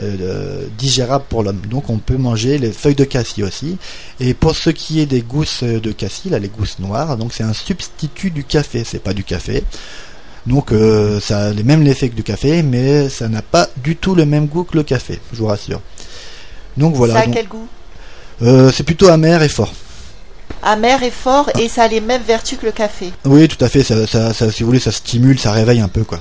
[0.00, 1.62] euh, digérables pour l'homme.
[1.68, 3.76] Donc on peut manger les feuilles de cassis aussi.
[4.20, 7.42] Et pour ce qui est des gousses de cassis, là les gousses noires, donc c'est
[7.42, 9.64] un substitut du café, c'est pas du café.
[10.46, 13.96] Donc euh, ça a les mêmes effets que du café, mais ça n'a pas du
[13.96, 15.80] tout le même goût que le café, je vous rassure.
[16.76, 17.66] Donc voilà, ça a donc, quel goût?
[18.42, 19.72] Euh, c'est plutôt amer et fort.
[20.62, 23.12] Amer et fort et ça a les mêmes vertus que le café.
[23.26, 25.88] Oui, tout à fait, ça, ça, ça- si vous voulez, ça stimule, ça réveille un
[25.88, 26.20] peu quoi.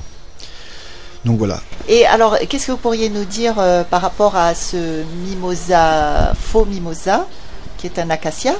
[1.25, 1.61] Donc voilà.
[1.87, 6.65] Et alors, qu'est-ce que vous pourriez nous dire euh, par rapport à ce mimosa, faux
[6.65, 7.25] mimosa,
[7.77, 8.53] qui est un acacia,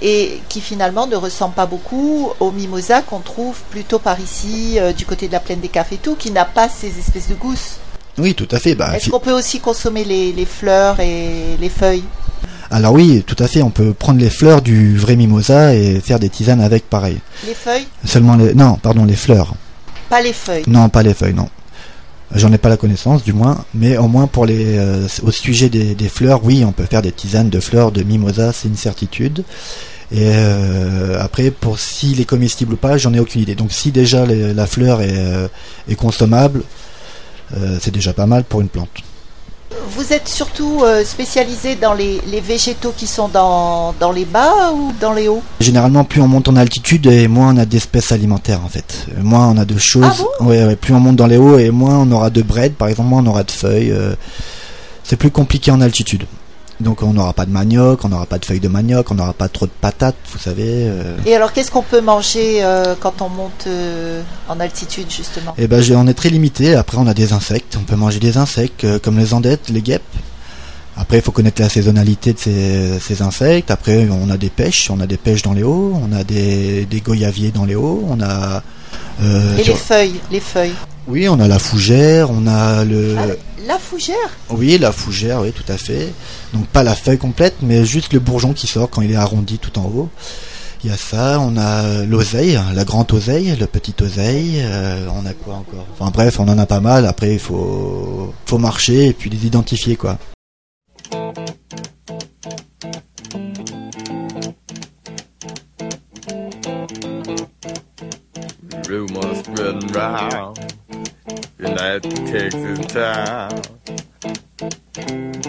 [0.00, 4.92] et qui finalement ne ressemble pas beaucoup au mimosa qu'on trouve plutôt par ici, euh,
[4.94, 7.34] du côté de la plaine des cafés et tout, qui n'a pas ces espèces de
[7.34, 7.76] gousses?
[8.16, 8.74] Oui, tout à fait.
[8.74, 12.04] Bah, Est-ce fi- qu'on peut aussi consommer les, les fleurs et les feuilles?
[12.70, 16.18] Alors oui, tout à fait, on peut prendre les fleurs du vrai mimosa et faire
[16.18, 17.18] des tisanes avec pareil.
[17.46, 18.54] Les feuilles Seulement les...
[18.54, 19.54] Non, pardon, les fleurs.
[20.10, 20.64] Pas les feuilles.
[20.66, 21.48] Non, pas les feuilles, non.
[22.34, 25.70] J'en ai pas la connaissance, du moins, mais au moins pour les, euh, au sujet
[25.70, 28.76] des, des fleurs, oui, on peut faire des tisanes de fleurs de mimosa, c'est une
[28.76, 29.44] certitude.
[30.12, 33.54] Et euh, après, pour s'il est comestible ou pas, j'en ai aucune idée.
[33.54, 35.48] Donc si déjà les- la fleur est, euh,
[35.88, 36.64] est consommable,
[37.56, 38.88] euh, c'est déjà pas mal pour une plante.
[39.90, 44.72] Vous êtes surtout euh, spécialisé dans les, les végétaux qui sont dans, dans les bas
[44.72, 45.42] ou dans les hauts?
[45.60, 49.06] Généralement, plus on monte en altitude et moins on a d'espèces alimentaires en fait.
[49.10, 50.24] Euh, Moins on a de choses.
[50.40, 52.72] Ah ouais, ouais, plus on monte dans les hauts et moins on aura de bread,
[52.74, 53.92] par exemple, moins on aura de feuilles.
[53.92, 54.14] euh,
[55.04, 56.24] c'est plus compliqué en altitude.
[56.80, 59.32] Donc on n'aura pas de manioc, on n'aura pas de feuilles de manioc, on n'aura
[59.32, 60.64] pas trop de patates, vous savez.
[60.86, 61.16] euh.
[61.26, 65.54] Et alors, qu'est-ce qu'on peut manger euh, quand on monte euh, en altitude, justement?
[65.58, 66.76] Et ben on est très limité.
[66.76, 69.82] Après on a des insectes, on peut manger des insectes euh, comme les andettes, les
[69.82, 70.02] guêpes.
[70.96, 73.70] Après il faut connaître la saisonnalité de ces, ces insectes.
[73.72, 76.86] Après on a des pêches, on a des pêches dans les hauts, on a des,
[76.86, 78.62] des goyaviers dans les hauts, on a
[79.22, 80.74] euh, Et sur- les feuilles, les feuilles?
[81.08, 83.26] Oui on a la fougère, on a le Ah,
[83.66, 84.16] la fougère?
[84.50, 86.12] Oui la fougère, oui tout à fait.
[86.52, 89.58] Donc pas la feuille complète, mais juste le bourgeon qui sort quand il est arrondi
[89.58, 90.08] tout en haut.
[90.84, 95.26] Il y a ça, on a l'oseille, la grande oseille, le petit oseille, euh, on
[95.26, 95.86] a quoi encore?
[95.98, 99.44] Enfin bref, on en a pas mal, après il faut, faut marcher et puis les
[99.46, 100.18] identifier quoi.
[108.88, 110.58] Rumors spreading round
[111.58, 113.50] in that Texas town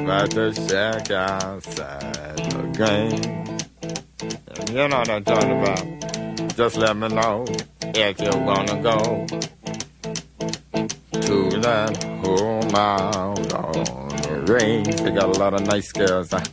[0.03, 3.57] about the shack outside the game.
[4.47, 6.55] And you know what I'm talking about.
[6.55, 7.45] Just let me know
[7.81, 9.27] if you wanna go
[11.21, 14.95] to that home out on the range.
[15.01, 16.31] They got a lot of nice girls.
[16.31, 16.43] Huh?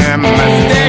[0.00, 0.79] But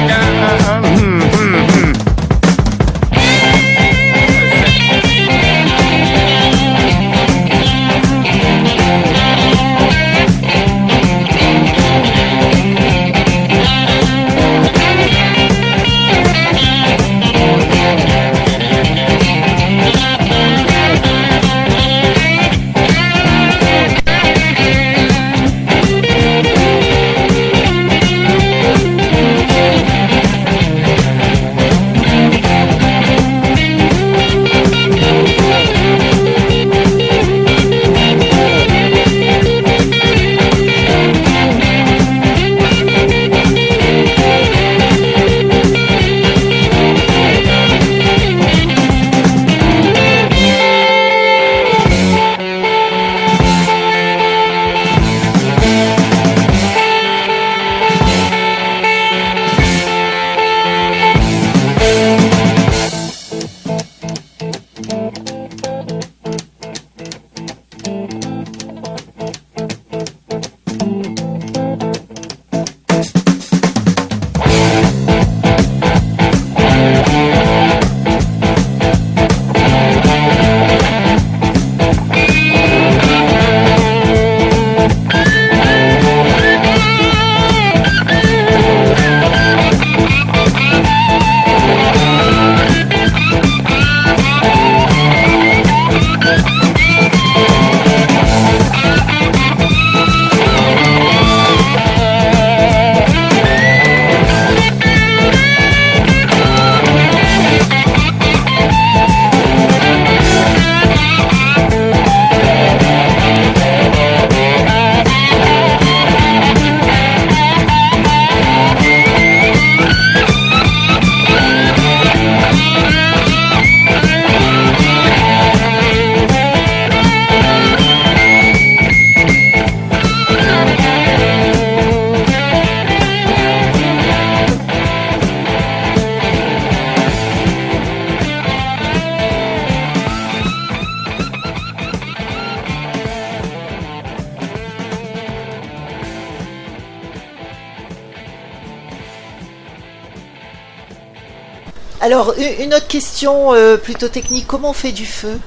[152.22, 154.46] Alors, une autre question euh, plutôt technique.
[154.46, 155.40] Comment on fait du feu?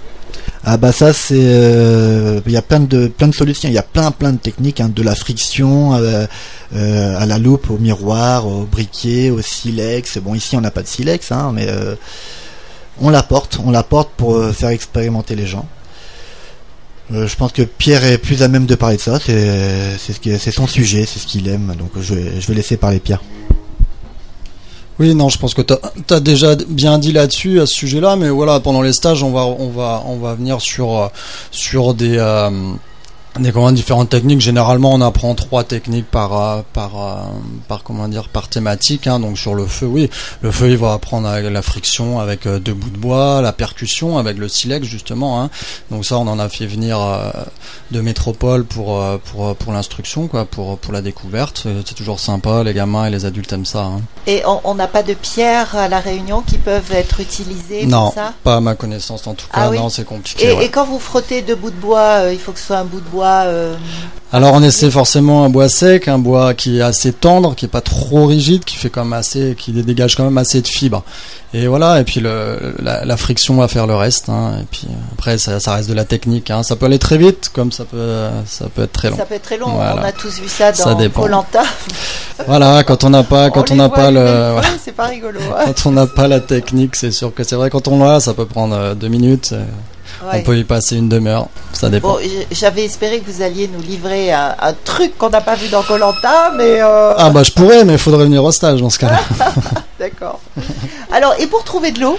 [0.65, 3.77] Ah bah ça c'est euh, il y a plein de plein de solutions, il y
[3.77, 6.25] a plein plein de techniques hein, de la friction euh,
[6.73, 10.17] à la loupe, au miroir, au briquet, au silex.
[10.17, 11.65] Bon ici on n'a pas de silex hein, mais
[12.99, 15.67] on l'apporte, on l'apporte pour faire expérimenter les gens.
[17.09, 20.67] Je pense que Pierre est plus à même de parler de ça, c'est c'est son
[20.67, 23.21] sujet, c'est ce qu'il aime donc je je vais laisser parler Pierre.
[24.97, 25.73] Oui, non, je pense que tu
[26.13, 29.45] as, déjà bien dit là-dessus à ce sujet-là, mais voilà, pendant les stages, on va
[29.45, 31.07] on va on va venir sur euh,
[31.51, 32.49] sur des euh,
[33.39, 34.41] des comment différentes techniques.
[34.41, 37.15] Généralement, on apprend trois techniques par euh, par euh,
[37.67, 39.07] par comment dire par thématique.
[39.07, 39.19] Hein.
[39.19, 40.09] Donc sur le feu, oui,
[40.41, 43.53] le feu, il va apprendre avec la friction avec euh, deux bouts de bois, la
[43.53, 45.41] percussion avec le silex justement.
[45.41, 45.49] Hein.
[45.91, 47.31] Donc ça, on en a fait venir euh,
[47.91, 51.67] de métropole pour pour pour l'instruction, quoi, pour pour la découverte.
[51.85, 53.83] C'est toujours sympa, les gamins et les adultes aiment ça.
[53.83, 54.01] Hein.
[54.27, 58.05] Et on on n'a pas de pierres à la Réunion qui peuvent être utilisées Non,
[58.05, 58.33] pour ça?
[58.43, 59.53] pas à ma connaissance en tout cas.
[59.65, 59.77] Ah oui?
[59.77, 60.45] Non, c'est compliqué.
[60.47, 60.65] et, ouais.
[60.65, 62.85] et quand vous frottez deux bouts de bois, euh, il faut que ce soit un
[62.85, 63.24] bout de bois.
[63.45, 63.75] Euh,
[64.31, 67.69] Alors on essaie forcément un bois sec, un bois qui est assez tendre, qui est
[67.69, 71.03] pas trop rigide, qui fait quand même assez, qui dégage quand même assez de fibres.
[71.53, 72.01] Et voilà.
[72.01, 74.27] Et puis le, la, la friction va faire le reste.
[74.29, 74.57] Hein.
[74.61, 76.51] Et puis après ça, ça reste de la technique.
[76.51, 76.63] Hein.
[76.63, 79.17] Ça peut aller très vite, comme ça peut ça peut être très long.
[79.17, 79.69] Ça peut être très long.
[79.69, 80.01] Voilà.
[80.01, 81.09] On a tous vu ça dans.
[81.09, 81.63] Colanta.
[82.47, 85.39] Voilà, quand on n'a pas, quand on n'a pas le, C'est pas rigolo.
[85.57, 85.63] hein.
[85.67, 87.69] quand on n'a pas la technique, c'est sûr que c'est vrai.
[87.69, 89.53] Quand on l'a, ça peut prendre euh, deux minutes.
[90.23, 90.39] Ouais.
[90.39, 91.47] On peut y passer une demi-heure.
[91.73, 92.13] Ça dépend.
[92.13, 92.19] Bon,
[92.51, 95.83] j'avais espéré que vous alliez nous livrer un, un truc qu'on n'a pas vu dans
[95.83, 98.99] Colanta, mais euh, Ah bah je pourrais, mais il faudrait venir au stage dans ce
[98.99, 99.19] cas-là.
[99.99, 100.39] d'accord.
[101.11, 102.17] Alors, et pour trouver de l'eau,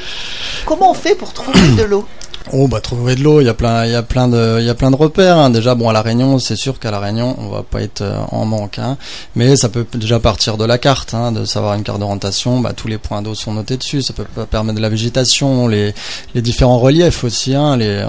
[0.64, 2.06] comment on fait pour trouver de l'eau?
[2.52, 4.74] Oh bah trouver de l'eau, il y a plein, y a plein de, y a
[4.74, 5.37] plein de repères.
[5.37, 5.50] hein.
[5.50, 8.18] Déjà bon à la Réunion, c'est sûr qu'à la Réunion, on va pas être euh,
[8.30, 8.96] en manque, hein.
[9.35, 12.61] mais ça peut déjà partir de la carte, hein, de savoir une carte d'orientation.
[12.61, 14.00] Bah tous les points d'eau sont notés dessus.
[14.00, 15.92] Ça peut permettre de la végétation, les,
[16.35, 18.04] les différents reliefs aussi, hein, les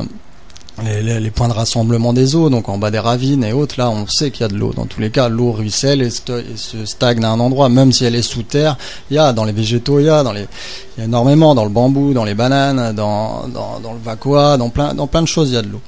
[0.84, 3.76] les, les- les points de rassemblement des eaux, donc en bas des ravines et autres,
[3.78, 4.74] là on sait qu'il y a de l'eau.
[4.76, 8.16] Dans tous les cas, l'eau ruisselle et, se stagne à un endroit, même si elle
[8.16, 8.78] est sous terre.
[9.10, 10.48] Il y a dans les végétaux, il y a dans les,
[10.98, 14.58] il y a énormément dans le bambou, dans les bananes, dans, dans, dans le vacoa,
[14.58, 15.82] dans plein, dans plein de choses il y a de l'eau.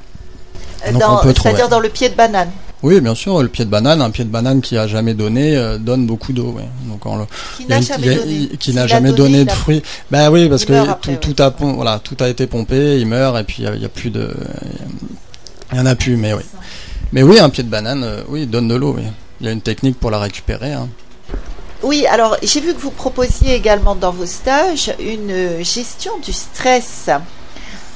[1.33, 1.33] Trouver.
[1.55, 2.49] C'est-à-dire dans le pied de banane.
[2.81, 5.57] Oui, bien sûr, le pied de banane, un pied de banane qui a jamais donné
[5.57, 6.53] euh, donne beaucoup d'eau.
[6.57, 6.63] ouais.
[6.87, 7.25] Donc en le-
[7.57, 8.47] Qui n'a jamais donné.
[8.59, 9.83] qui n'a jamais donné de fruits.
[10.09, 13.57] Ben oui, parce que tout, a voilà, tout a été pompé, il meurt et puis
[13.59, 14.33] il y a- il y, a plus de,
[15.73, 16.15] il y en a plus.
[16.15, 16.43] Mais oui,
[17.11, 18.93] mais oui, un pied de banane, euh, oui, donne de l'eau.
[18.97, 19.03] Oui.
[19.41, 20.71] Il y a une technique pour la récupérer.
[20.73, 20.87] hein.
[21.83, 26.31] Oui, alors j'ai vu que vous proposiez également dans vos stages une euh, gestion du
[26.33, 27.09] stress.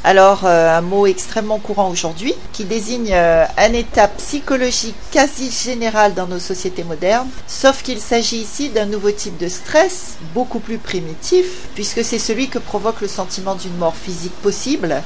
[0.05, 6.13] Alors, euh, un mot extrêmement courant aujourd'hui qui désigne euh, un état psychologique quasi général
[6.13, 10.77] dans nos sociétés modernes, sauf qu'il s'agit ici d'un nouveau type de stress, beaucoup plus
[10.77, 15.01] primitif, puisque c'est celui que provoque le sentiment d'une mort physique possible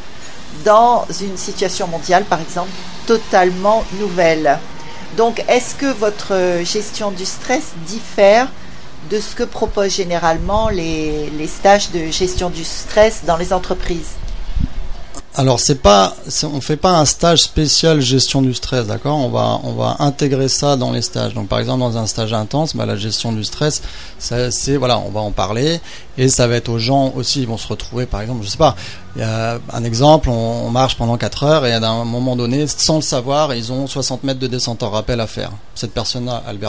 [0.66, 2.72] dans une situation mondiale, par exemple,
[3.06, 4.58] totalement nouvelle.
[5.16, 8.48] Donc, est-ce que votre euh, gestion du stress diffère
[9.12, 14.16] de ce que proposent généralement les, les stages de gestion du stress dans les entreprises?
[15.40, 16.16] Alors c'est pas,
[16.52, 19.18] on fait pas un stage spécial gestion du stress, d'accord?
[19.18, 21.36] On va, on va intégrer ça dans les stages.
[21.36, 23.84] Donc par exemple dans un stage intense, bah, la gestion du stress,
[24.18, 25.80] c'est voilà, on va en parler
[26.18, 27.42] et ça va être aux gens aussi.
[27.42, 28.76] Ils vont se retrouver, par exemple, je sais pas,
[29.16, 32.66] il y a un exemple, on, marche pendant 4 heures et à un moment donné,
[32.66, 35.52] sans le savoir, ils ont 60 mètres de descente en rappel à faire.
[35.76, 36.60] Cette personne-là a le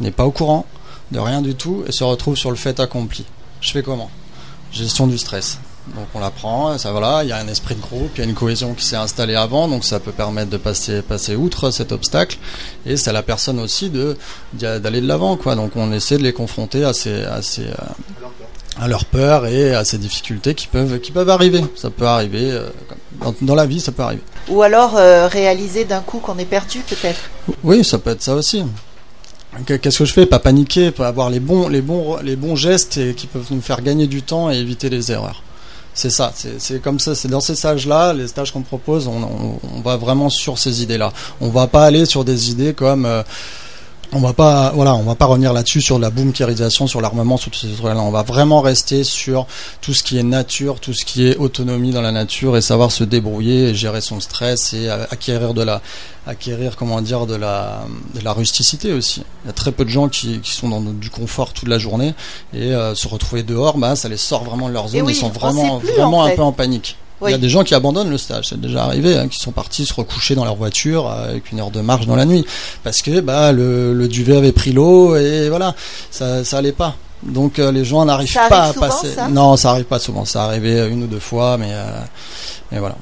[0.00, 0.66] n'est pas au courant
[1.12, 3.24] de rien du tout et se retrouve sur le fait accompli.
[3.62, 4.10] Je fais comment?
[4.70, 5.58] Gestion du stress.
[5.96, 8.28] Donc on l'apprend, ça voilà, il y a un esprit de groupe, il y a
[8.28, 11.90] une cohésion qui s'est installée avant, donc ça peut permettre de passer passer outre cet
[11.90, 12.38] obstacle
[12.86, 14.16] et c'est à la personne aussi de
[14.52, 15.56] d'aller de l'avant quoi.
[15.56, 17.74] Donc on essaie de les confronter à ces à ces euh,
[18.80, 21.64] à leurs peurs et à ces difficultés qui peuvent qui peuvent arriver.
[21.74, 22.68] Ça peut arriver euh,
[23.20, 24.22] dans, dans la vie, ça peut arriver.
[24.48, 27.20] Ou alors euh, réaliser d'un coup qu'on est perdu peut-être
[27.64, 28.62] Oui, ça peut être ça aussi.
[29.66, 30.24] Que- Qu'est-ce que je fais?
[30.26, 33.60] Pas paniquer, pas avoir les bons, les bons, les bons gestes et qui peuvent nous
[33.60, 35.42] faire gagner du temps et éviter les erreurs.
[35.92, 39.60] C'est ça, c'est comme ça, c'est dans ces stages-là, les stages qu'on propose, on, on,
[39.76, 41.12] on va vraiment sur ces idées-là.
[41.40, 43.22] On va pas aller sur des idées comme euh,
[44.12, 47.50] on va pas, voilà, on va pas revenir là-dessus sur la bunkérisation, sur l'armement, sur
[47.50, 48.00] tous ces trucs-là.
[48.00, 49.46] On va vraiment rester sur
[49.80, 52.90] tout ce qui est nature, tout ce qui est autonomie dans la nature et savoir
[52.90, 55.80] se débrouiller, et gérer son stress et euh, acquérir de la,
[56.26, 57.82] acquérir comment dire de la,
[58.14, 59.22] de la rusticité aussi.
[59.44, 61.78] Il y a très peu de gens qui, qui sont dans du confort toute la
[61.78, 62.14] journée
[62.52, 65.00] et euh, se retrouver dehors, bah ça les sort vraiment de leur zone.
[65.00, 66.96] Et oui, Ils sont on vraiment, vraiment en un peu en panique.
[67.26, 69.52] Il y a des gens qui abandonnent le stage, c'est déjà arrivé, hein, qui sont
[69.52, 72.44] partis se recoucher dans leur voiture euh, avec une heure de marche dans la nuit,
[72.82, 75.74] parce que bah le, le duvet avait pris l'eau et voilà,
[76.10, 76.96] ça ça allait pas.
[77.22, 79.08] Donc les gens n'arrivent pas à passer.
[79.30, 80.24] non, ça arrive pas souvent.
[80.24, 81.74] Ça arrivé une ou deux fois, mais
[82.72, 82.96] mais voilà.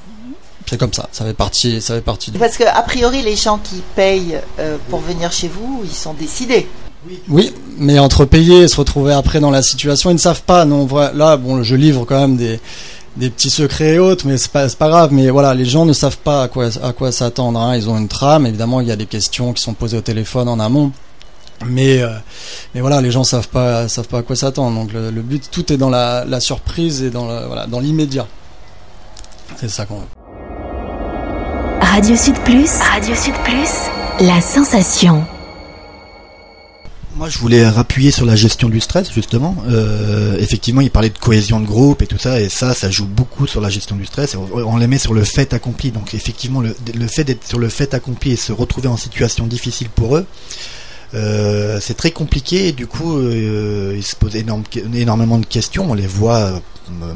[0.69, 2.31] C'est comme ça, ça fait partie, ça fait partie.
[2.31, 4.37] Parce que a priori, les gens qui payent
[4.89, 6.67] pour venir chez vous, ils sont décidés.
[7.29, 10.65] Oui, mais entre payer et se retrouver après dans la situation, ils ne savent pas.
[10.65, 12.59] Non, là, bon, je livre quand même des,
[13.17, 15.13] des petits secrets et autres, mais c'est pas, pas grave.
[15.13, 17.59] Mais voilà, les gens ne savent pas à quoi, à quoi s'attendre.
[17.59, 17.75] Hein.
[17.75, 18.45] Ils ont une trame.
[18.45, 20.91] Évidemment, il y a des questions qui sont posées au téléphone en amont.
[21.65, 22.09] Mais, euh,
[22.73, 24.79] mais voilà, les gens savent pas, savent pas à quoi s'attendre.
[24.79, 28.27] Donc le, but, tout est dans la, surprise et dans voilà, dans l'immédiat.
[29.57, 30.07] C'est ça qu'on veut.
[31.81, 35.25] Radio Sud Plus, Radio Sud Plus, la sensation.
[37.19, 39.53] Moi, je voulais rappuyer sur la gestion du stress, justement.
[39.67, 43.07] Euh, effectivement, il parlait de cohésion de groupe et tout ça, et ça, ça joue
[43.07, 44.37] beaucoup sur la gestion du stress.
[44.37, 45.91] on, les met sur le fait accompli.
[45.91, 46.73] Donc, effectivement, le,
[47.07, 50.25] fait d'être sur le fait accompli et se retrouver en situation difficile pour eux,
[51.13, 52.71] euh, c'est très compliqué.
[52.71, 55.91] Du coup, euh, ils se posent énormément de questions.
[55.91, 56.61] On les voit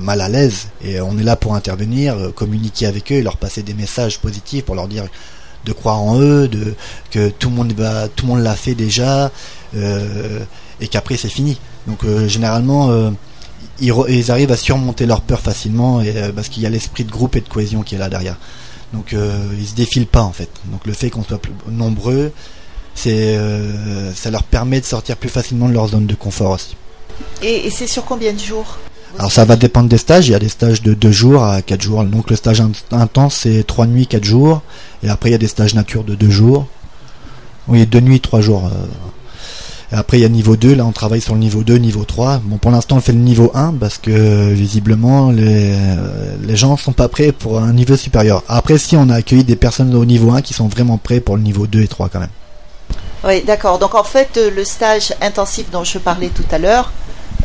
[0.02, 3.64] mal à l'aise, et on est là pour intervenir, communiquer avec eux, et leur passer
[3.64, 5.06] des messages positifs pour leur dire
[5.66, 6.74] de croire en eux, de
[7.12, 9.32] que tout le monde va, tout le monde l'a fait déjà.
[9.76, 10.40] Euh,
[10.82, 11.60] et qu'après c'est fini.
[11.88, 13.10] Donc euh, généralement euh,
[13.80, 16.02] ils, arrivent à surmonter leur peur facilement
[16.36, 18.38] parce qu'il y a l'esprit de groupe et de cohésion qui est là derrière.
[18.94, 20.50] Donc ils se défilent pas en fait.
[20.66, 22.32] Donc le fait qu'on soit plus nombreux,
[22.96, 26.76] ça leur permet de sortir plus facilement de leur zone de confort aussi.
[27.42, 28.78] Et, c'est sur combien de jours?
[29.20, 31.62] Alors ça va dépendre des stages, il y a des stages de 2 jours à
[31.62, 32.04] 4 jours.
[32.04, 34.62] Donc le stage intense c'est 3 nuits, 4 jours.
[35.04, 36.68] Et après il y a des stages nature de 2 jours.
[37.68, 38.70] Oui, 2 nuits, 3 jours
[39.96, 42.42] après, il y a niveau 2, là on travaille sur le niveau 2, niveau 3.
[42.44, 46.78] Bon, pour l'instant on fait le niveau 1 parce que visiblement les, euh, les gens
[46.78, 48.44] sont pas prêts pour un niveau supérieur.
[48.48, 51.38] Après, si on a accueilli des personnes au niveau 1 qui sont vraiment prêts pour
[51.38, 52.30] le niveau 2 et 3 quand même.
[53.24, 53.78] Oui, d'accord.
[53.78, 56.92] Donc en fait, euh, le stage intensif dont je parlais tout à l'heure,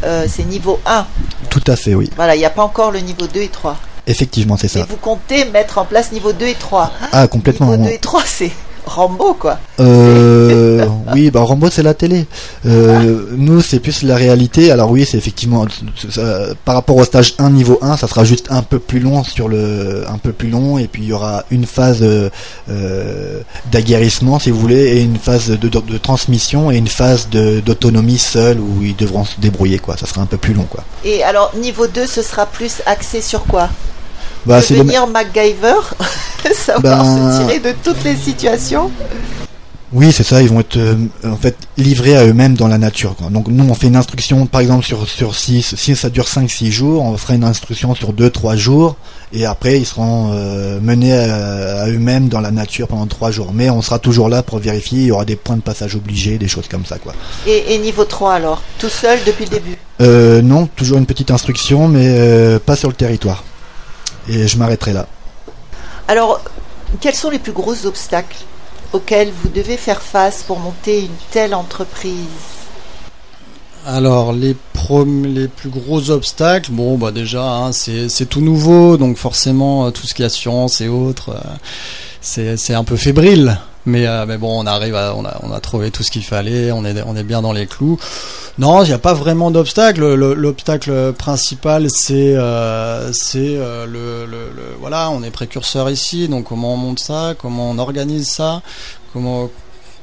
[0.05, 1.07] euh, c'est niveau 1.
[1.51, 2.11] Tout à fait, oui.
[2.17, 3.77] Voilà, il n'y a pas encore le niveau 2 et 3.
[4.07, 4.81] Effectivement, c'est ça.
[4.81, 7.71] Et vous comptez mettre en place niveau 2 et 3 Ah, complètement.
[7.73, 8.53] Niveau 2 et 3, c'est
[8.89, 9.59] Rambo, quoi.
[9.81, 12.27] Euh, oui, bah Rambo c'est la télé.
[12.67, 14.71] Euh, nous c'est plus la réalité.
[14.71, 15.67] Alors oui, c'est effectivement
[16.65, 19.49] par rapport au stage 1 niveau 1, ça sera juste un peu plus long sur
[19.49, 24.51] le, un peu plus long, et puis il y aura une phase euh, d'aguerrissement si
[24.51, 28.97] vous voulez, et une phase de, de, transmission et une phase d'autonomie seule où ils
[28.97, 29.97] devront se débrouiller quoi.
[29.97, 30.85] Ça sera un peu plus long quoi.
[31.05, 33.69] Et alors niveau 2, ce sera plus axé sur quoi?
[34.47, 35.81] Bah, devenir MacGyver,
[36.55, 38.91] savoir ben, se tirer de toutes les situations.
[39.91, 43.17] Oui, c'est ça, ils vont être euh, en fait livrés à eux-mêmes dans la nature.
[43.31, 46.71] Donc nous, on fait une instruction, par exemple, sur, sur 6, si ça dure 5-6
[46.71, 48.97] jours, on fera une instruction sur 2-3 jours,
[49.33, 53.53] et après, ils seront euh, menés à, eux-mêmes dans la nature pendant 3 jours.
[53.55, 56.37] Mais on sera toujours là pour vérifier, il y aura des points de passage obligés,
[56.37, 56.99] des choses comme ça.
[56.99, 57.15] quoi.
[57.47, 59.79] Et, niveau 3 alors Tout seul depuis le début?
[60.03, 63.43] Euh, Non, toujours une petite instruction, mais pas sur le territoire.
[64.29, 65.07] Et je m'arrêterai là.
[66.07, 66.43] Alors,
[67.01, 68.37] quels sont les plus gros obstacles
[68.93, 72.15] auxquels vous devez faire face pour monter une telle entreprise?
[73.87, 74.55] Alors les,
[75.25, 80.07] les plus gros obstacles, bon bah déjà hein, c'est tout nouveau, donc forcément euh, tout
[80.07, 83.59] ce qui est assurance et autres, euh, c'est un peu fébrile.
[83.87, 86.25] Mais, euh, mais bon, on arrive, à, on a, on a trouvé tout ce qu'il
[86.25, 87.99] fallait, on est, on est bien dans les clous.
[88.59, 90.15] Non, il n'y a pas vraiment d'obstacle.
[90.15, 96.77] L'obstacle principal, c'est, euh, euh, le, le, voilà, on est précurseur ici, donc comment on
[96.77, 98.63] monte ça, comment on organise ça,
[99.13, 99.51] comment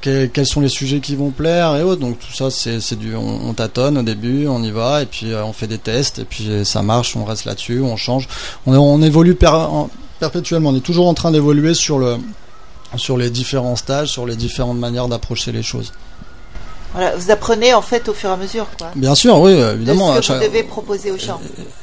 [0.02, 2.02] quels sont les sujets qui vont plaire et autres.
[2.02, 5.52] Donc tout ça, c'est du, on, tâtonne au début, on y va et puis on
[5.52, 8.28] fait des tests et puis ça marche, on reste là-dessus, on change,
[8.68, 9.36] on, on évolue
[10.20, 10.70] perpétuellement.
[10.70, 12.18] On est toujours en train d'évoluer sur le,
[12.98, 15.92] sur les différents stages, sur les différentes manières d'approcher les choses.
[16.96, 18.88] Voilà, vous apprenez en fait au fur et à mesure, quoi.
[18.96, 20.16] Bien sûr, oui, évidemment.
[20.22, 21.42] ce que vous devez proposer aux gens.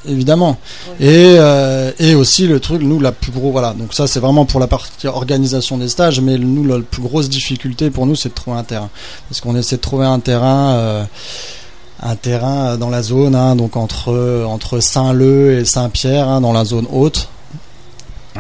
[0.08, 0.56] Évidemment.
[1.00, 3.74] Et, euh, et aussi le truc, nous, la plus gros, voilà.
[3.74, 7.28] Donc ça, c'est vraiment pour la partie organisation des stages, mais nous, la plus grosse
[7.28, 8.88] difficulté pour nous, c'est de trouver un terrain,
[9.28, 10.72] parce qu'on essaie de trouver un terrain.
[10.76, 11.04] Euh,
[12.04, 16.64] un terrain dans la zone, hein, donc entre entre Saint-Leu et Saint-Pierre, hein, dans la
[16.64, 17.28] zone haute,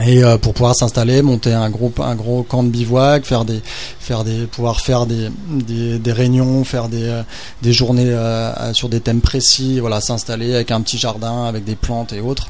[0.00, 3.60] et euh, pour pouvoir s'installer, monter un gros un gros camp de bivouac, faire des
[4.00, 7.22] faire des pouvoir faire des des, des réunions, faire des euh,
[7.60, 11.76] des journées euh, sur des thèmes précis, voilà, s'installer avec un petit jardin avec des
[11.76, 12.48] plantes et autres.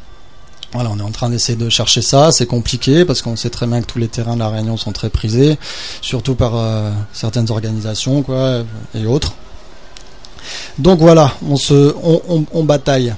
[0.73, 2.31] Voilà, on est en train d'essayer de chercher ça.
[2.33, 4.93] C'est compliqué parce qu'on sait très bien que tous les terrains de la Réunion sont
[4.93, 5.59] très prisés,
[6.01, 6.55] surtout par
[7.13, 8.63] certaines organisations, quoi,
[8.95, 9.35] et autres.
[10.79, 13.13] Donc voilà, on se, on, on, on bataille.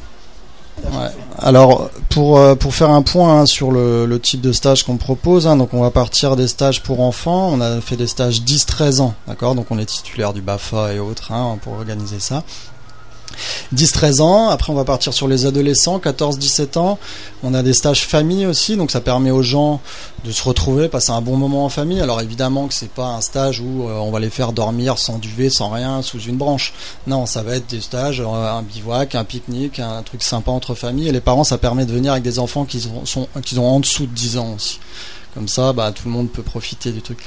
[1.38, 4.96] Alors pour euh, pour faire un point hein, sur le, le, type de stage qu'on
[4.96, 7.50] propose, hein, donc on va partir des stages pour enfants.
[7.52, 9.54] On a fait des stages 10-13 ans, d'accord?
[9.54, 12.42] Donc on est titulaire du Bafa et autres hein, pour organiser ça.
[13.74, 14.48] 10-13 ans.
[14.48, 16.98] Après, on va partir sur les adolescents, 14-17 ans.
[17.42, 19.80] On a des stages famille aussi, donc ça permet aux gens
[20.24, 22.00] de se retrouver, passer un bon moment en famille.
[22.00, 25.18] Alors évidemment que c'est pas un stage où euh, on va les faire dormir sans
[25.18, 26.72] duvet, sans rien, sous une branche.
[27.06, 30.74] Non, ça va être des stages, euh, un bivouac, un pique-nique, un truc sympa entre
[30.74, 31.08] familles.
[31.08, 33.80] Et les parents, ça permet de venir avec des enfants qui sont, qui ont en
[33.80, 34.80] dessous de 10 ans aussi.
[35.34, 37.18] Comme ça, bah, tout le monde peut profiter du truc.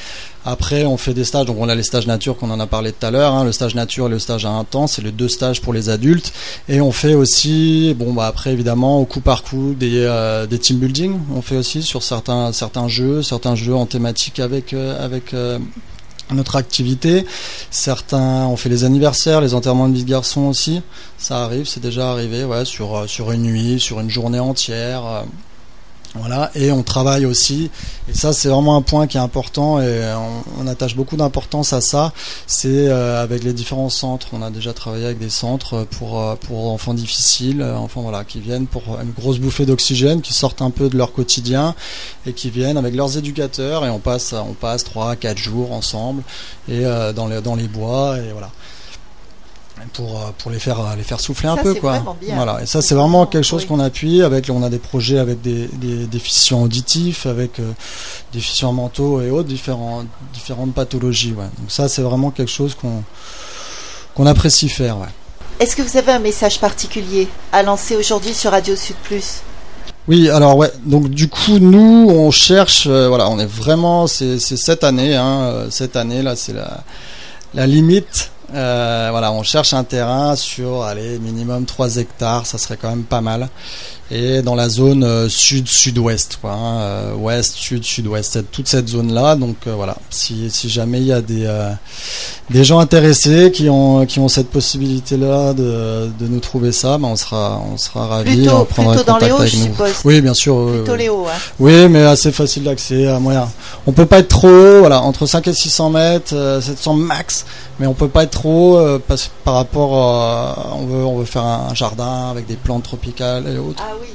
[0.45, 1.45] Après, on fait des stages.
[1.45, 3.33] Donc, on a les stages nature qu'on en a parlé tout à l'heure.
[3.33, 5.73] Hein, le stage nature et le stage à un temps, c'est les deux stages pour
[5.73, 6.31] les adultes.
[6.69, 10.57] Et on fait aussi, bon, bah, après, évidemment, au coup par coup, des, euh, des
[10.57, 11.19] team building.
[11.35, 15.59] On fait aussi sur certains, certains jeux, certains jeux en thématique avec, euh, avec, euh,
[16.31, 17.25] notre activité.
[17.71, 20.81] Certains, on fait les anniversaires, les enterrements de vie de garçons aussi.
[21.17, 25.23] Ça arrive, c'est déjà arrivé, ouais, sur, sur une nuit, sur une journée entière.
[26.19, 27.69] Voilà, et on travaille aussi,
[28.09, 30.13] et ça c'est vraiment un point qui est important, et
[30.59, 32.11] on, attache beaucoup d'importance à ça,
[32.45, 36.35] c'est euh, avec les différents centres, on a déjà travaillé avec des centres pour, euh,
[36.35, 40.61] pour enfants difficiles, euh, enfants voilà, qui viennent pour une grosse bouffée d'oxygène, qui sortent
[40.61, 41.75] un peu de leur quotidien,
[42.25, 46.23] et qui viennent avec leurs éducateurs, et on passe, on passe 3 4 jours ensemble,
[46.69, 46.83] et
[47.15, 48.51] dans, les, dans les bois, et voilà
[49.93, 52.03] pour euh, pour les faire les faire souffler un peu quoi.
[52.35, 55.41] Voilà et ça c'est vraiment quelque chose qu'on appuie avec on a des projets avec
[55.41, 57.71] des, des déficients auditifs avec euh,
[58.33, 60.03] déficients mentaux et autres différents
[60.33, 61.45] différentes pathologies ouais.
[61.59, 63.03] Donc ça c'est vraiment quelque chose qu'on
[64.15, 65.07] qu'on apprécie faire ouais.
[65.59, 69.41] Est-ce que vous avez un message particulier à lancer aujourd'hui sur Radio Sud Plus?
[70.07, 74.39] Oui, alors ouais, donc du coup nous on cherche, euh, voilà, on est vraiment, c'est
[74.39, 76.83] cette année, hein, cette année là, c'est la
[77.53, 82.77] la limite euh, voilà, on cherche un terrain sur, allez, minimum 3 hectares, ça serait
[82.77, 83.49] quand même pas mal.
[84.09, 89.35] Et dans la zone euh, sud-sud-ouest, quoi, hein, euh, ouest, sud, sud-ouest, toute cette zone-là.
[89.35, 91.47] Donc voilà, si, si jamais il y a des,
[92.49, 97.09] des gens intéressés qui ont, qui ont cette possibilité-là de, de nous trouver ça, ben
[97.09, 98.37] on sera, on sera ravis.
[98.37, 99.93] Plutôt, plutôt dans les hauts, je suppose.
[100.05, 100.67] Oui, bien sûr.
[100.67, 101.37] Plutôt les hauts, hein.
[101.59, 103.49] Oui, mais assez facile d'accès, à moyen.
[103.85, 107.45] On peut pas être trop haut, voilà, entre 5 et 600 mètres, 700 max
[107.79, 108.99] mais on peut pas être trop euh,
[109.43, 113.57] par rapport à, on veut on veut faire un jardin avec des plantes tropicales et
[113.57, 113.83] autres.
[113.85, 114.07] Ah oui.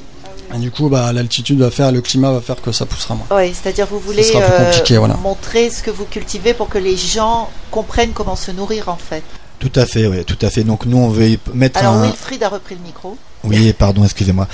[0.51, 3.15] Ah et du coup, bah, l'altitude va faire, le climat va faire que ça poussera
[3.15, 3.27] moins.
[3.31, 8.11] Oui, c'est-à-dire vous voulez euh, montrer ce que vous cultivez pour que les gens comprennent
[8.13, 9.23] comment se nourrir en fait.
[9.59, 10.63] Tout à fait, oui, tout à fait.
[10.63, 13.17] Donc nous, on veut mettre Alors Wilfried a repris le micro.
[13.45, 14.47] Oui, pardon, excusez-moi.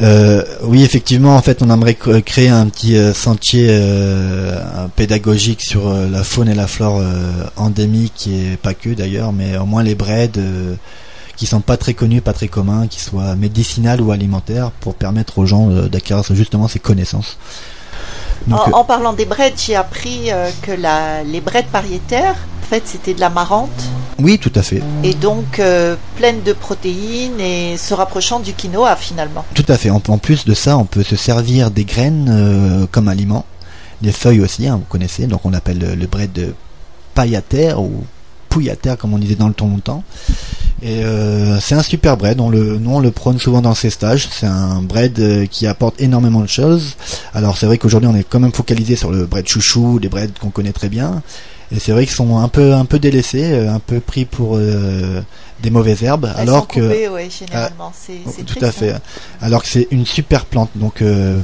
[0.00, 5.92] Euh, oui, effectivement, en fait, on aimerait créer un petit euh, sentier euh, pédagogique sur
[5.92, 7.02] la faune et la flore
[7.56, 10.30] endémique et pas que d'ailleurs, mais au moins les braids
[11.36, 15.38] qui sont pas très connus, pas très communs, qui soient médicinales ou alimentaires, pour permettre
[15.38, 17.38] aux gens d'acquérir justement ces connaissances.
[18.50, 20.30] en, parlant des braids, j'ai appris
[20.62, 23.84] que la, les braids pariétaires, en fait, c'était de la marante
[24.18, 24.82] oui, tout à fait.
[25.04, 29.44] Et donc euh, pleine de protéines et se rapprochant du quinoa finalement.
[29.54, 29.90] Tout à fait.
[29.90, 33.44] En, plus de ça, on peut se servir des graines euh, comme aliment.
[34.02, 35.26] Les feuilles aussi, hein, vous connaissez.
[35.26, 36.54] Donc on appelle le, le bread de
[37.14, 38.04] paille à terre ou
[38.48, 40.02] pouille à terre comme on disait dans le temps longtemps.
[40.82, 42.40] Et euh, c'est un super bread.
[42.40, 44.28] On le, nous on le prône souvent dans ces stages.
[44.30, 46.96] C'est un bread qui apporte énormément de choses.
[47.34, 50.38] Alors c'est vrai qu'aujourd'hui on est quand même focalisé sur le bread chouchou, des breads
[50.40, 51.22] qu'on connaît très bien.
[51.72, 54.56] Et c'est vrai qu'ils sont un peu un peu délaissés, euh, un peu pris pour
[54.56, 55.20] euh,
[55.62, 56.80] des mauvaises herbes, alors que
[57.28, 58.94] généralement, c'est, ah, tout à fait.
[59.40, 61.40] Alors que c'est une super plante, donc euh,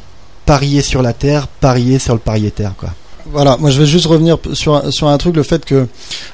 [0.47, 2.91] parier sur la terre, parier sur le pariétaire, quoi.
[3.26, 5.86] Voilà, moi je vais juste revenir sur, sur un truc, le fait que,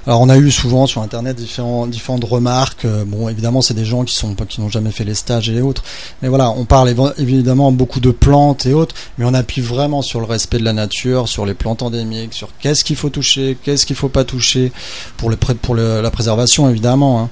[0.07, 2.87] alors on a eu souvent sur internet différents, différentes remarques.
[2.87, 5.61] Euh, bon, évidemment, c'est des gens qui sont qui n'ont jamais fait les stages et
[5.61, 5.83] autres.
[6.23, 10.21] Mais voilà, on parle évidemment beaucoup de plantes et autres, mais on appuie vraiment sur
[10.21, 13.85] le respect de la nature, sur les plantes endémiques, sur qu'est-ce qu'il faut toucher, qu'est-ce
[13.85, 14.73] qu'il faut pas toucher
[15.19, 17.29] pour le pour la préservation évidemment.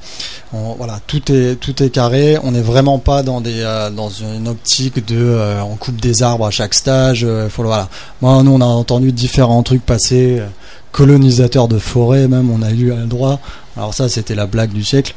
[0.52, 0.74] Hein.
[0.76, 2.36] voilà, tout est tout est carré.
[2.42, 6.22] On n'est vraiment pas dans des euh, dans une optique de euh, on coupe des
[6.22, 7.26] arbres à chaque stage.
[7.48, 7.88] faut voilà.
[8.20, 10.46] Moi, nous on a entendu différents un truc passé, euh,
[10.92, 13.40] colonisateur de forêt même, on a eu un droit.
[13.76, 15.14] Alors ça, c'était la blague du siècle.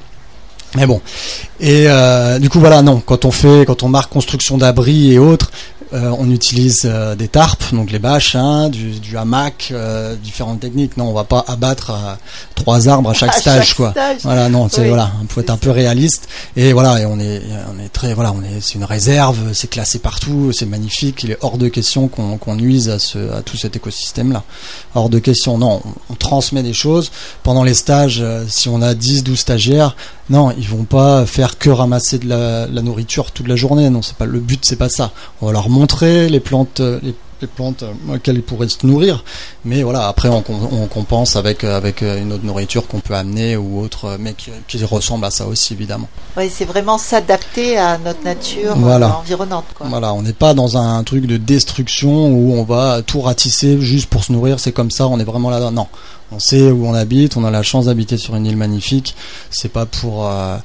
[0.76, 1.02] Mais bon.
[1.60, 3.02] Et euh, du coup, voilà, non.
[3.04, 5.52] Quand on fait, quand on marque construction d'abri et autres,
[5.92, 10.60] euh, on utilise euh, des tarpes, donc les bâches, hein, du, du, hamac, euh, différentes
[10.60, 10.98] techniques.
[10.98, 11.92] Non, on va pas abattre
[12.54, 13.94] trois arbres à chaque stage, quoi.
[14.22, 16.30] Voilà, non, c'est voilà, il faut être un peu réaliste.
[16.56, 17.42] Et voilà, et on est,
[17.74, 21.24] on est très, voilà, on est, c'est une réserve, c'est classé partout, c'est magnifique.
[21.24, 24.44] Il est hors de question qu'on qu'on nuise à ce, à tout cet écosystème-là.
[24.94, 25.82] Hors de question, non.
[26.10, 27.12] On, transmet des choses
[27.42, 28.24] pendant les stages.
[28.50, 29.96] si on a 10, 12 stagiaires,
[30.30, 33.90] non, ils vont pas faire que ramasser de la, la nourriture toute la journée.
[33.90, 35.12] Non, c'est pas le but, c'est pas ça.
[35.42, 39.24] On va leur montrer les plantes, les les plantes euh, auxquelles ils pourraient se nourrir.
[39.66, 43.80] Mais voilà, après on, on compense avec avec une autre nourriture qu'on peut amener ou
[43.80, 46.08] autre, mais qui, qui, ressemble à ça aussi évidemment.
[46.38, 49.66] Oui, c'est vraiment s'adapter à notre nature environnante.
[49.76, 49.88] Quoi.
[49.90, 54.10] Voilà, on n'est pas dans un truc de destruction où on va tout ratisser juste
[54.10, 54.60] pour se nourrir.
[54.60, 55.72] C'est comme ça, on est vraiment là.
[55.72, 55.88] Non,
[56.32, 59.16] on sait où on habite, on a la chance d'habiter sur une île magnifique.
[59.50, 60.58] C'est pas pour euh,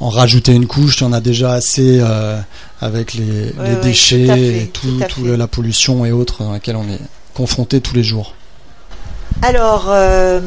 [0.00, 2.38] en rajouter une couche, il y en a déjà assez euh,
[2.80, 3.52] avec les,
[3.82, 7.00] déchets et tout, la pollution et autres dans laquelle on est
[7.34, 8.34] confronté tous les jours.
[9.40, 10.40] Alors, euh,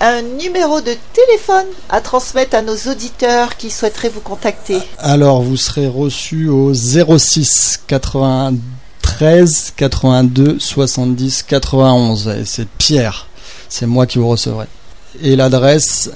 [0.00, 4.78] un numéro de téléphone à transmettre à nos auditeurs qui souhaiteraient vous contacter.
[4.98, 13.28] Alors, vous serez reçu au 06 93 82 70 91 et c'est Pierre
[13.72, 14.66] c'est moi qui vous recevrai.
[15.22, 16.10] Et l'adresse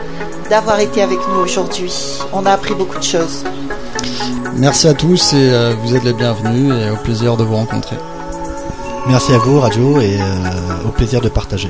[0.50, 2.20] d'avoir été avec nous aujourd'hui.
[2.34, 3.44] On a appris beaucoup de choses.
[4.56, 7.96] Merci à tous et euh, vous êtes les bienvenus et au plaisir de vous rencontrer.
[9.08, 11.70] Merci à vous Radio et euh, au plaisir de partager.